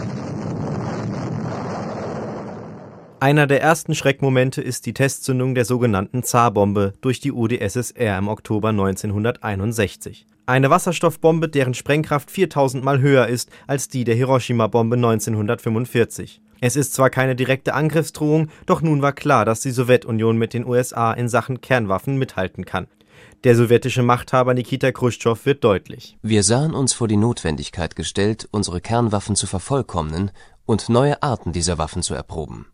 [3.19, 8.69] Einer der ersten Schreckmomente ist die Testzündung der sogenannten Zarbombe durch die UdSSR im Oktober
[8.69, 10.27] 1961.
[10.45, 16.43] Eine Wasserstoffbombe, deren Sprengkraft 4000 Mal höher ist als die der Hiroshima-Bombe 1945.
[16.61, 20.67] Es ist zwar keine direkte Angriffsdrohung, doch nun war klar, dass die Sowjetunion mit den
[20.67, 22.87] USA in Sachen Kernwaffen mithalten kann.
[23.45, 26.19] Der sowjetische Machthaber Nikita Khrushchev wird deutlich.
[26.21, 30.33] Wir sahen uns vor die Notwendigkeit gestellt, unsere Kernwaffen zu vervollkommnen
[30.67, 32.67] und neue Arten dieser Waffen zu erproben.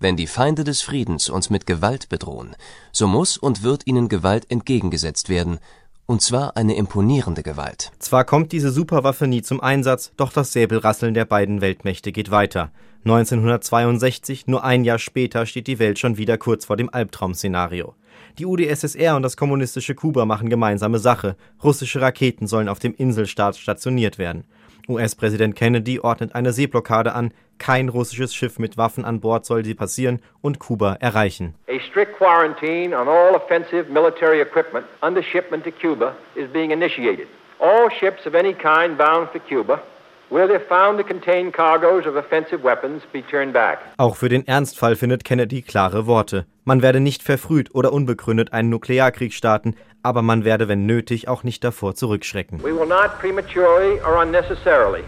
[0.00, 2.54] Wenn die Feinde des Friedens uns mit Gewalt bedrohen,
[2.92, 5.58] so muss und wird ihnen Gewalt entgegengesetzt werden,
[6.06, 7.90] und zwar eine imponierende Gewalt.
[7.98, 12.70] Zwar kommt diese Superwaffe nie zum Einsatz, doch das Säbelrasseln der beiden Weltmächte geht weiter.
[13.04, 17.94] 1962, nur ein Jahr später, steht die Welt schon wieder kurz vor dem Albtraum-Szenario.
[18.38, 21.36] Die UdSSR und das kommunistische Kuba machen gemeinsame Sache.
[21.62, 24.44] Russische Raketen sollen auf dem Inselstaat stationiert werden.
[24.88, 27.32] US-Präsident Kennedy ordnet eine Seeblockade an.
[27.58, 31.54] Kein russisches Schiff mit Waffen an Bord soll sie passieren und Kuba erreichen.
[31.68, 37.26] A strict quarantine on all offensive military equipment under shipment to Cuba is being initiated.
[37.60, 39.82] All ships of any kind bound for Cuba
[40.30, 43.78] will, if found to contain cargoes of offensive weapons, be turned back.
[43.96, 46.46] Auch für den Ernstfall findet Kennedy klare Worte.
[46.64, 51.44] Man werde nicht verfrüht oder unbegründet einen Nuklearkrieg starten, aber man werde, wenn nötig, auch
[51.44, 52.62] nicht davor zurückschrecken.
[52.62, 55.04] We will not prematurely or unnecessarily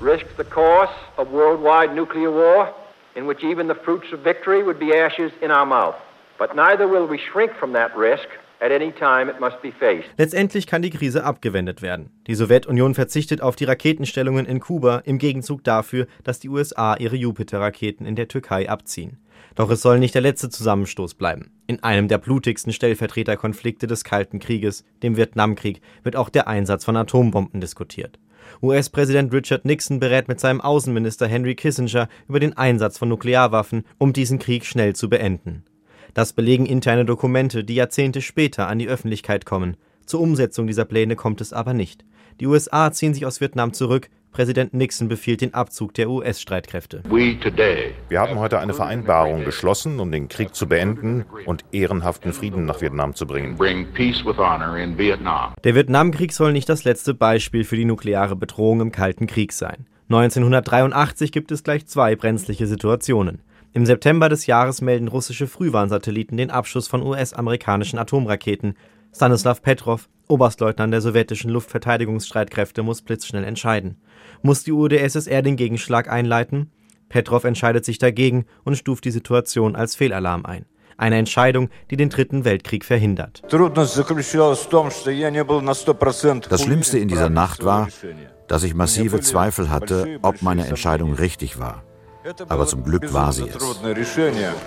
[0.00, 2.74] risk the course of worldwide nuclear war,
[3.14, 5.96] in which even the fruits of victory would be ashes in our mouth.
[6.38, 8.28] But neither will we shrink from that risk
[10.16, 12.10] Letztendlich kann die Krise abgewendet werden.
[12.26, 17.16] Die Sowjetunion verzichtet auf die Raketenstellungen in Kuba im Gegenzug dafür, dass die USA ihre
[17.16, 19.18] Jupiter-Raketen in der Türkei abziehen.
[19.54, 21.50] Doch es soll nicht der letzte Zusammenstoß bleiben.
[21.66, 26.96] In einem der blutigsten Stellvertreterkonflikte des Kalten Krieges, dem Vietnamkrieg, wird auch der Einsatz von
[26.96, 28.18] Atombomben diskutiert.
[28.62, 34.12] US-Präsident Richard Nixon berät mit seinem Außenminister Henry Kissinger über den Einsatz von Nuklearwaffen, um
[34.12, 35.64] diesen Krieg schnell zu beenden.
[36.14, 39.76] Das belegen interne Dokumente, die Jahrzehnte später an die Öffentlichkeit kommen.
[40.06, 42.04] Zur Umsetzung dieser Pläne kommt es aber nicht.
[42.40, 47.02] Die USA ziehen sich aus Vietnam zurück, Präsident Nixon befiehlt den Abzug der US-Streitkräfte.
[47.08, 52.80] Wir haben heute eine Vereinbarung geschlossen, um den Krieg zu beenden und ehrenhaften Frieden nach
[52.80, 53.58] Vietnam zu bringen.
[53.58, 59.86] Der Vietnamkrieg soll nicht das letzte Beispiel für die nukleare Bedrohung im Kalten Krieg sein.
[60.10, 63.42] 1983 gibt es gleich zwei brenzliche Situationen.
[63.78, 68.74] Im September des Jahres melden russische Frühwarnsatelliten den Abschuss von US-amerikanischen Atomraketen.
[69.14, 74.00] Stanislav Petrov, Oberstleutnant der sowjetischen Luftverteidigungsstreitkräfte, muss blitzschnell entscheiden.
[74.42, 76.72] Muss die UdSSR den Gegenschlag einleiten?
[77.08, 80.64] Petrov entscheidet sich dagegen und stuft die Situation als Fehlalarm ein.
[80.96, 83.44] Eine Entscheidung, die den Dritten Weltkrieg verhindert.
[83.48, 83.94] Das
[86.64, 87.86] Schlimmste in dieser Nacht war,
[88.48, 91.84] dass ich massive Zweifel hatte, ob meine Entscheidung richtig war.
[92.48, 93.58] Aber zum Glück war sie es.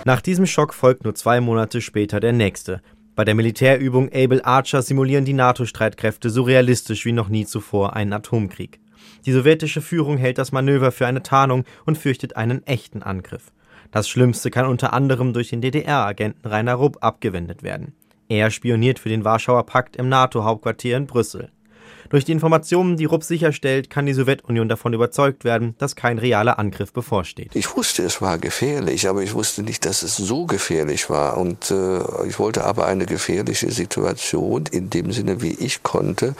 [0.04, 2.80] Nach diesem Schock folgt nur zwei Monate später der nächste.
[3.14, 8.12] Bei der Militärübung Able Archer simulieren die NATO-Streitkräfte so realistisch wie noch nie zuvor einen
[8.12, 8.80] Atomkrieg.
[9.26, 13.52] Die sowjetische Führung hält das Manöver für eine Tarnung und fürchtet einen echten Angriff.
[13.90, 17.94] Das Schlimmste kann unter anderem durch den DDR-Agenten Rainer Rupp abgewendet werden.
[18.28, 21.50] Er spioniert für den Warschauer Pakt im NATO-Hauptquartier in Brüssel.
[22.12, 26.58] Durch die Informationen, die Rupp sicherstellt, kann die Sowjetunion davon überzeugt werden, dass kein realer
[26.58, 27.52] Angriff bevorsteht.
[27.54, 31.38] Ich wusste, es war gefährlich, aber ich wusste nicht, dass es so gefährlich war.
[31.38, 36.34] Und äh, ich wollte aber eine gefährliche Situation in dem Sinne, wie ich konnte,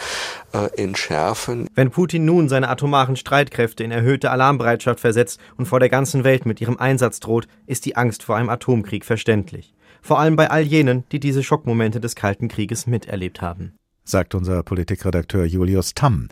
[0.53, 1.67] äh, entschärfen.
[1.75, 6.45] Wenn Putin nun seine atomaren Streitkräfte in erhöhte Alarmbereitschaft versetzt und vor der ganzen Welt
[6.45, 9.73] mit ihrem Einsatz droht, ist die Angst vor einem Atomkrieg verständlich.
[10.03, 13.73] Vor allem bei all jenen, die diese Schockmomente des Kalten Krieges miterlebt haben
[14.05, 16.29] sagt unser Politikredakteur Julius Tamm.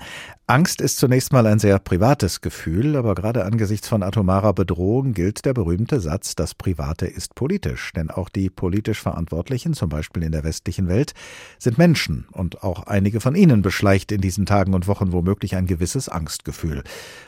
[0.46, 5.44] Angst ist zunächst mal ein sehr privates Gefühl, aber gerade angesichts von atomarer Bedrohung gilt
[5.44, 7.92] der berühmte Satz, das Private ist politisch.
[7.94, 11.12] Denn auch die politisch Verantwortlichen, zum Beispiel in der westlichen Welt,
[11.60, 15.66] sind Menschen und auch einige von ihnen beschleicht in diesen Tagen und Wochen womöglich ein
[15.66, 16.82] gewisses Angstgefühl.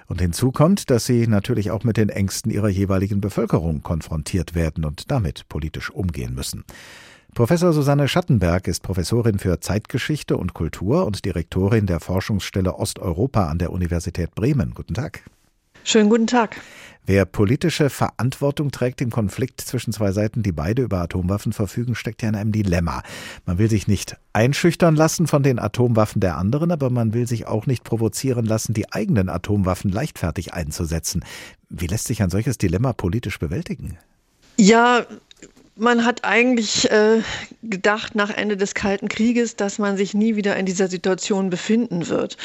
[0.09, 4.85] Und hinzu kommt, dass sie natürlich auch mit den Ängsten ihrer jeweiligen Bevölkerung konfrontiert werden
[4.85, 6.65] und damit politisch umgehen müssen.
[7.35, 13.57] Professor Susanne Schattenberg ist Professorin für Zeitgeschichte und Kultur und Direktorin der Forschungsstelle Osteuropa an
[13.57, 14.75] der Universität Bremen.
[14.75, 15.23] Guten Tag.
[15.83, 16.61] Schönen guten Tag.
[17.07, 22.21] Wer politische Verantwortung trägt im Konflikt zwischen zwei Seiten, die beide über Atomwaffen verfügen, steckt
[22.21, 23.03] ja in einem Dilemma.
[23.47, 27.47] Man will sich nicht einschüchtern lassen von den Atomwaffen der anderen, aber man will sich
[27.47, 31.25] auch nicht provozieren lassen, die eigenen Atomwaffen leichtfertig einzusetzen.
[31.71, 33.97] Wie lässt sich ein solches Dilemma politisch bewältigen?
[34.59, 35.07] Ja,
[35.83, 37.23] man hat eigentlich äh,
[37.65, 42.09] gedacht nach Ende des Kalten Krieges, dass man sich nie wieder in dieser Situation befinden
[42.09, 42.37] wird,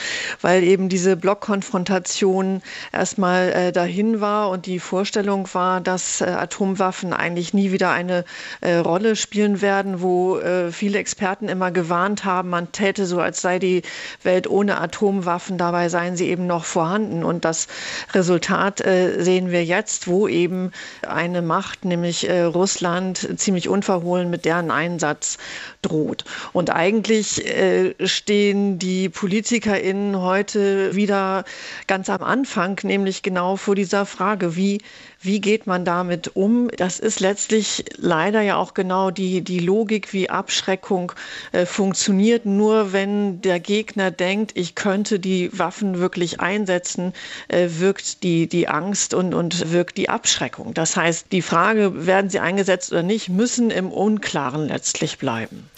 [0.41, 7.13] weil eben diese Blockkonfrontation erstmal äh, dahin war und die Vorstellung war, dass äh, Atomwaffen
[7.13, 8.25] eigentlich nie wieder eine
[8.61, 13.41] äh, Rolle spielen werden, wo äh, viele Experten immer gewarnt haben, man täte so, als
[13.41, 13.83] sei die
[14.23, 17.23] Welt ohne Atomwaffen, dabei seien sie eben noch vorhanden.
[17.23, 17.67] Und das
[18.15, 20.71] Resultat äh, sehen wir jetzt, wo eben
[21.07, 25.37] eine Macht, nämlich Russland, ziemlich unverhohlen mit deren Einsatz
[25.81, 26.25] droht.
[26.53, 31.43] Und eigentlich äh, stehen die PolitikerInnen heute wieder
[31.87, 34.79] ganz am Anfang, nämlich genau vor dieser Frage, wie
[35.19, 36.69] Wie geht man damit um?
[36.77, 41.11] Das ist letztlich leider ja auch genau die, die Logik, wie Abschreckung
[41.51, 42.45] äh, funktioniert.
[42.45, 47.13] Nur wenn der Gegner denkt, ich könnte die Waffen wirklich einsetzen,
[47.47, 50.73] äh, wirkt die, die Angst und, und wirkt die Abschreckung.
[50.73, 55.69] Das heißt, die Frage, werden sie eingesetzt oder nicht, müssen im Unklaren letztlich bleiben.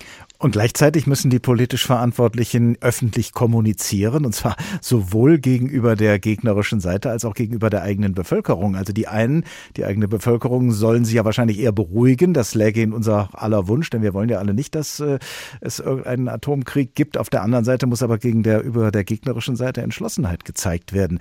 [0.41, 7.09] Und gleichzeitig müssen die politisch Verantwortlichen öffentlich kommunizieren, und zwar sowohl gegenüber der gegnerischen Seite
[7.09, 8.77] als auch gegenüber der eigenen Bevölkerung.
[8.77, 9.43] Also die einen,
[9.75, 12.33] die eigene Bevölkerung, sollen sie ja wahrscheinlich eher beruhigen.
[12.33, 15.19] Das läge in unser aller Wunsch, denn wir wollen ja alle nicht, dass äh,
[15.59, 17.17] es irgendeinen Atomkrieg gibt.
[17.17, 21.19] Auf der anderen Seite muss aber gegen der, der gegnerischen Seite Entschlossenheit gezeigt werden.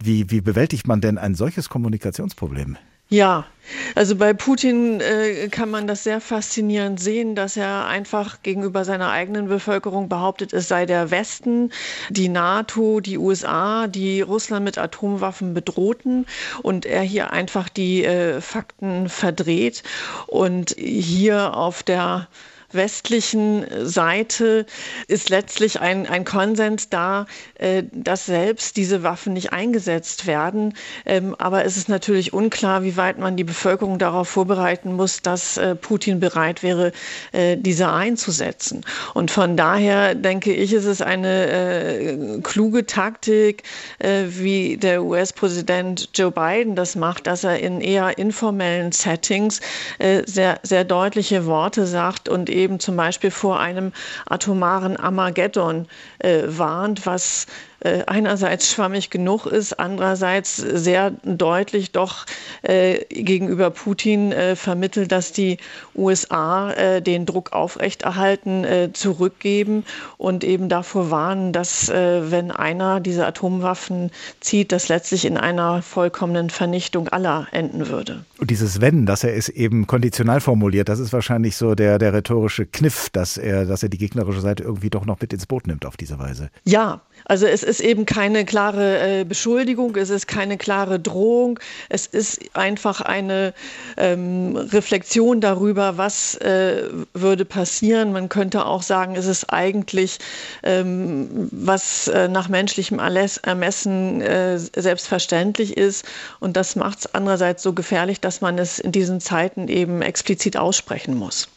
[0.00, 2.76] Wie, wie bewältigt man denn ein solches Kommunikationsproblem?
[3.10, 3.46] Ja,
[3.94, 9.10] also bei Putin äh, kann man das sehr faszinierend sehen, dass er einfach gegenüber seiner
[9.10, 11.72] eigenen Bevölkerung behauptet, es sei der Westen,
[12.10, 16.26] die NATO, die USA, die Russland mit Atomwaffen bedrohten
[16.62, 19.82] und er hier einfach die äh, Fakten verdreht
[20.26, 22.28] und hier auf der
[22.72, 24.66] westlichen Seite
[25.06, 30.74] ist letztlich ein, ein Konsens da, äh, dass selbst diese Waffen nicht eingesetzt werden.
[31.06, 35.56] Ähm, aber es ist natürlich unklar, wie weit man die Bevölkerung darauf vorbereiten muss, dass
[35.56, 36.92] äh, Putin bereit wäre,
[37.32, 38.84] äh, diese einzusetzen.
[39.14, 43.62] Und von daher denke ich, ist es eine äh, kluge Taktik,
[43.98, 49.60] äh, wie der US-Präsident Joe Biden das macht, dass er in eher informellen Settings
[49.98, 53.92] äh, sehr, sehr deutliche Worte sagt und eben zum Beispiel vor einem
[54.26, 55.86] atomaren Armageddon
[56.18, 57.46] äh, warnt, was
[57.80, 62.26] einerseits schwammig genug ist, andererseits sehr deutlich doch
[62.62, 65.58] äh, gegenüber Putin äh, vermittelt, dass die
[65.94, 69.84] USA äh, den Druck aufrechterhalten, äh, zurückgeben
[70.16, 74.10] und eben davor warnen, dass äh, wenn einer diese Atomwaffen
[74.40, 78.24] zieht, das letztlich in einer vollkommenen Vernichtung aller enden würde.
[78.38, 82.12] Und dieses Wenn, dass er es eben konditional formuliert, das ist wahrscheinlich so der, der
[82.12, 85.66] rhetorische Kniff, dass er, dass er die gegnerische Seite irgendwie doch noch mit ins Boot
[85.66, 86.50] nimmt auf diese Weise.
[86.64, 92.06] Ja, also es ist eben keine klare äh, Beschuldigung, es ist keine klare Drohung, es
[92.06, 93.54] ist einfach eine
[93.96, 98.12] ähm, Reflexion darüber, was äh, würde passieren.
[98.12, 100.18] Man könnte auch sagen, es ist eigentlich,
[100.62, 106.04] ähm, was äh, nach menschlichem Ermessen äh, selbstverständlich ist.
[106.40, 110.56] Und das macht es andererseits so gefährlich, dass man es in diesen Zeiten eben explizit
[110.56, 111.48] aussprechen muss.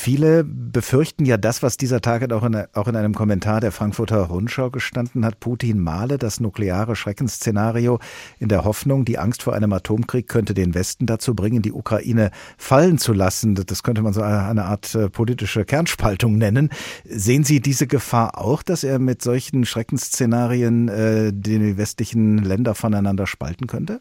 [0.00, 4.18] Viele befürchten ja das, was dieser Tage auch in, auch in einem Kommentar der Frankfurter
[4.22, 5.40] Rundschau gestanden hat.
[5.40, 7.98] Putin male das nukleare Schreckensszenario
[8.38, 12.30] in der Hoffnung, die Angst vor einem Atomkrieg könnte den Westen dazu bringen, die Ukraine
[12.56, 13.56] fallen zu lassen.
[13.56, 16.70] Das könnte man so eine Art äh, politische Kernspaltung nennen.
[17.04, 23.26] Sehen Sie diese Gefahr auch, dass er mit solchen Schreckensszenarien äh, die westlichen Länder voneinander
[23.26, 24.00] spalten könnte?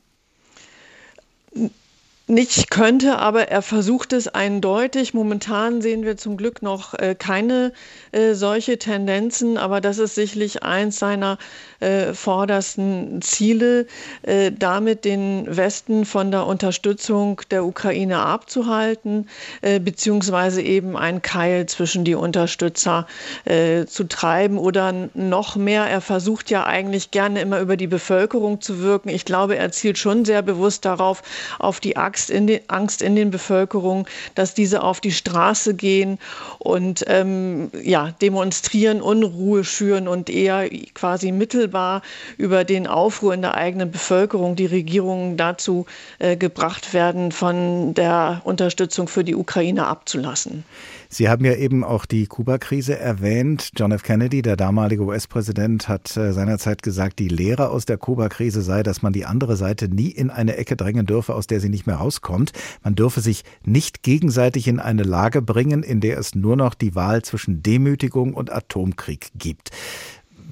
[2.28, 5.14] Nicht könnte, aber er versucht es eindeutig.
[5.14, 7.72] Momentan sehen wir zum Glück noch äh, keine
[8.12, 11.38] äh, solche Tendenzen, aber das ist sicherlich eins seiner
[11.80, 13.86] äh, vordersten Ziele,
[14.24, 19.28] äh, damit den Westen von der Unterstützung der Ukraine abzuhalten,
[19.62, 23.08] äh, beziehungsweise eben ein Keil zwischen die Unterstützer
[23.46, 25.84] äh, zu treiben oder noch mehr.
[25.84, 29.10] Er versucht ja eigentlich gerne immer über die Bevölkerung zu wirken.
[29.10, 31.22] Ich glaube, er zielt schon sehr bewusst darauf,
[31.60, 34.06] auf die Angst in, den, Angst in den Bevölkerungen,
[34.36, 36.18] dass diese auf die Straße gehen
[36.60, 41.32] und ähm, ja, demonstrieren, Unruhe schüren und eher quasi
[41.68, 42.02] mittelbar
[42.38, 45.86] über den Aufruhr in der eigenen Bevölkerung die Regierungen dazu
[46.20, 50.64] äh, gebracht werden, von der Unterstützung für die Ukraine abzulassen.
[51.10, 53.70] Sie haben ja eben auch die Kuba-Krise erwähnt.
[53.78, 54.04] John F.
[54.04, 59.02] Kennedy, der damalige US-Präsident, hat äh, seinerzeit gesagt, die Lehre aus der Kuba-Krise sei, dass
[59.02, 61.96] man die andere Seite nie in eine Ecke drängen dürfe, aus der sie nicht mehr
[61.96, 62.52] rauskommt.
[62.84, 66.94] Man dürfe sich nicht gegenseitig in eine Lage bringen, in der es nur noch die
[66.94, 69.72] Wahl zwischen Demütigung und Atomkrieg gibt.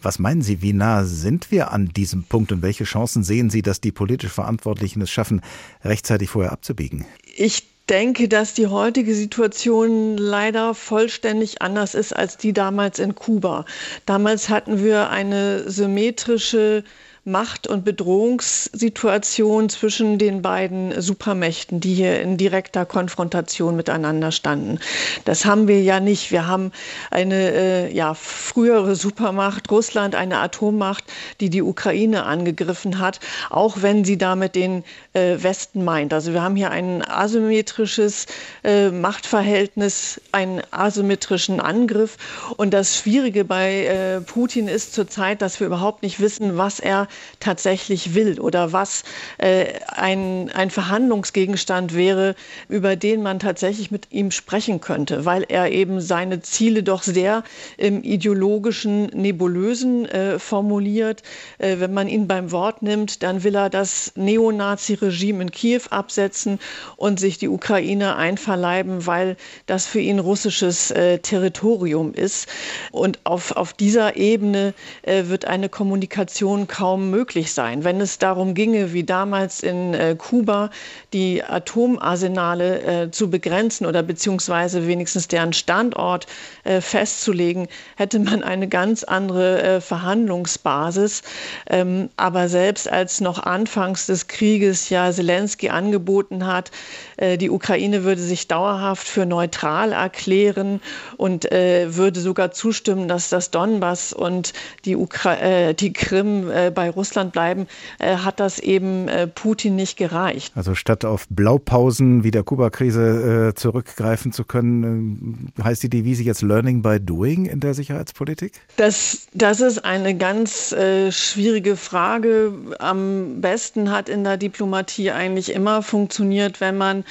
[0.05, 3.63] Was meinen Sie, wie nah sind wir an diesem Punkt und welche Chancen sehen Sie,
[3.63, 5.41] dass die politisch Verantwortlichen es schaffen,
[5.83, 7.07] rechtzeitig vorher abzubiegen?
[7.35, 13.65] Ich denke, dass die heutige Situation leider vollständig anders ist als die damals in Kuba.
[14.05, 16.83] Damals hatten wir eine symmetrische
[17.27, 24.77] Macht- und Bedrohungssituation zwischen den beiden Supermächten, die hier in direkter Konfrontation miteinander standen.
[25.25, 26.29] Das haben wir ja nicht.
[26.29, 26.71] Wir haben
[27.09, 31.03] eine äh, ja, frühere Supermacht, Russland, eine Atommacht,
[31.39, 33.19] die die Ukraine angegriffen hat,
[33.49, 36.13] auch wenn sie damit den äh, Westen meint.
[36.13, 38.27] Also wir haben hier ein asymmetrisches
[38.63, 42.17] äh, Machtverhältnis, einen asymmetrischen Angriff.
[42.55, 47.07] Und das Schwierige bei äh, Putin ist zurzeit, dass wir überhaupt nicht wissen, was er
[47.39, 49.03] tatsächlich will oder was
[49.37, 52.35] äh, ein, ein Verhandlungsgegenstand wäre,
[52.69, 57.43] über den man tatsächlich mit ihm sprechen könnte, weil er eben seine Ziele doch sehr
[57.77, 61.23] im ideologischen, nebulösen äh, formuliert.
[61.57, 66.59] Äh, wenn man ihn beim Wort nimmt, dann will er das Neonazi-Regime in Kiew absetzen
[66.97, 72.47] und sich die Ukraine einverleiben, weil das für ihn russisches äh, Territorium ist.
[72.91, 77.83] Und auf, auf dieser Ebene äh, wird eine Kommunikation kaum möglich sein.
[77.83, 80.69] Wenn es darum ginge, wie damals in äh, Kuba,
[81.13, 86.27] die Atomarsenale äh, zu begrenzen oder beziehungsweise wenigstens deren Standort
[86.63, 91.23] äh, festzulegen, hätte man eine ganz andere äh, Verhandlungsbasis.
[91.69, 96.71] Ähm, aber selbst als noch anfangs des Krieges ja Zelensky angeboten hat,
[97.17, 100.81] äh, die Ukraine würde sich dauerhaft für neutral erklären
[101.17, 104.53] und äh, würde sogar zustimmen, dass das Donbass und
[104.85, 107.67] die, Ukra die Krim bei Russland bleiben,
[107.99, 110.53] äh, hat das eben äh, Putin nicht gereicht.
[110.55, 116.81] Also statt auf Blaupausen wie der Kuba-Krise zurückgreifen zu können, heißt die Devise jetzt Learning
[116.81, 118.53] by Doing in der Sicherheitspolitik?
[118.77, 120.75] Das, das ist eine ganz
[121.09, 122.53] schwierige Frage.
[122.79, 127.03] Am besten hat in der Diplomatie eigentlich immer funktioniert, wenn man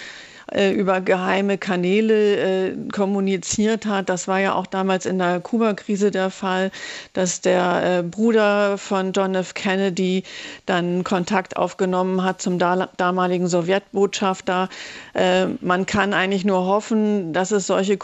[0.53, 4.09] äh, über geheime Kanäle äh, kommuniziert hat.
[4.09, 6.71] Das war ja auch damals in der Kuba-Krise der Fall,
[7.13, 9.55] dass der äh, Bruder von John F.
[9.55, 10.25] Kennedy
[10.67, 14.69] dann Kontakt aufgenommen hat zum da damaligen Sowjetbotschafter.
[15.15, 17.99] Äh, man kann eigentlich nur hoffen, dass es solche äh,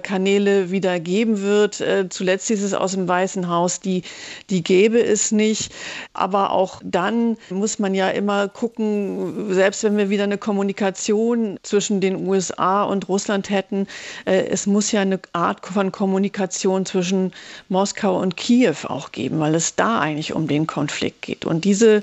[0.00, 1.80] Kanäle wieder geben wird.
[1.80, 4.02] Äh, zuletzt hieß es aus dem Weißen Haus, die,
[4.50, 5.72] die gäbe es nicht.
[6.12, 12.00] Aber auch dann muss man ja immer gucken, selbst wenn wir wieder eine Kommunikation zwischen
[12.00, 13.86] den USA und Russland hätten,
[14.24, 17.32] äh, es muss ja eine Art von Kommunikation zwischen
[17.68, 21.44] Moskau und Kiew auch geben, weil es da eigentlich um den Konflikt geht.
[21.44, 22.02] Und diese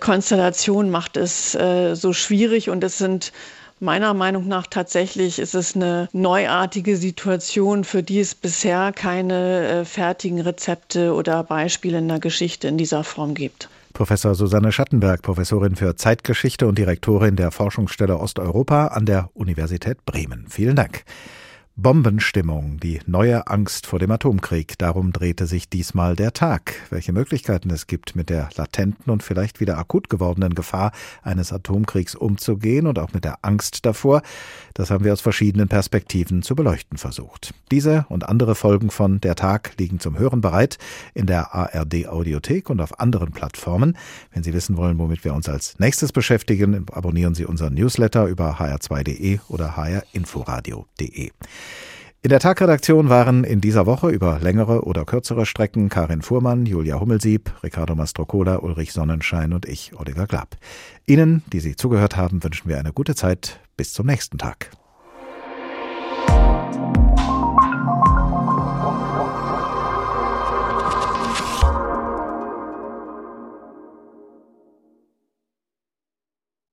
[0.00, 1.56] Konstellation macht es
[1.94, 3.32] so schwierig und es sind
[3.78, 9.84] Meiner Meinung nach tatsächlich ist es eine neuartige Situation, für die es bisher keine äh,
[9.84, 13.68] fertigen Rezepte oder Beispiele in der Geschichte in dieser Form gibt.
[13.92, 20.46] Professor Susanne Schattenberg, Professorin für Zeitgeschichte und Direktorin der Forschungsstelle Osteuropa an der Universität Bremen.
[20.48, 21.04] Vielen Dank.
[21.78, 24.78] Bombenstimmung, die neue Angst vor dem Atomkrieg.
[24.78, 26.72] Darum drehte sich diesmal der Tag.
[26.88, 32.14] Welche Möglichkeiten es gibt, mit der latenten und vielleicht wieder akut gewordenen Gefahr eines Atomkriegs
[32.14, 34.22] umzugehen und auch mit der Angst davor,
[34.76, 37.54] das haben wir aus verschiedenen Perspektiven zu beleuchten versucht.
[37.70, 40.76] Diese und andere Folgen von Der Tag liegen zum Hören bereit
[41.14, 43.96] in der ARD Audiothek und auf anderen Plattformen.
[44.32, 48.60] Wenn Sie wissen wollen, womit wir uns als nächstes beschäftigen, abonnieren Sie unseren Newsletter über
[48.60, 51.30] hr2.de oder hrinforadio.de.
[52.26, 56.98] In der Tagredaktion waren in dieser Woche über längere oder kürzere Strecken Karin Fuhrmann, Julia
[56.98, 60.56] Hummelsieb, Ricardo Mastrocola, Ulrich Sonnenschein und ich, Oliver Glapp.
[61.06, 63.60] Ihnen, die Sie zugehört haben, wünschen wir eine gute Zeit.
[63.76, 64.72] Bis zum nächsten Tag.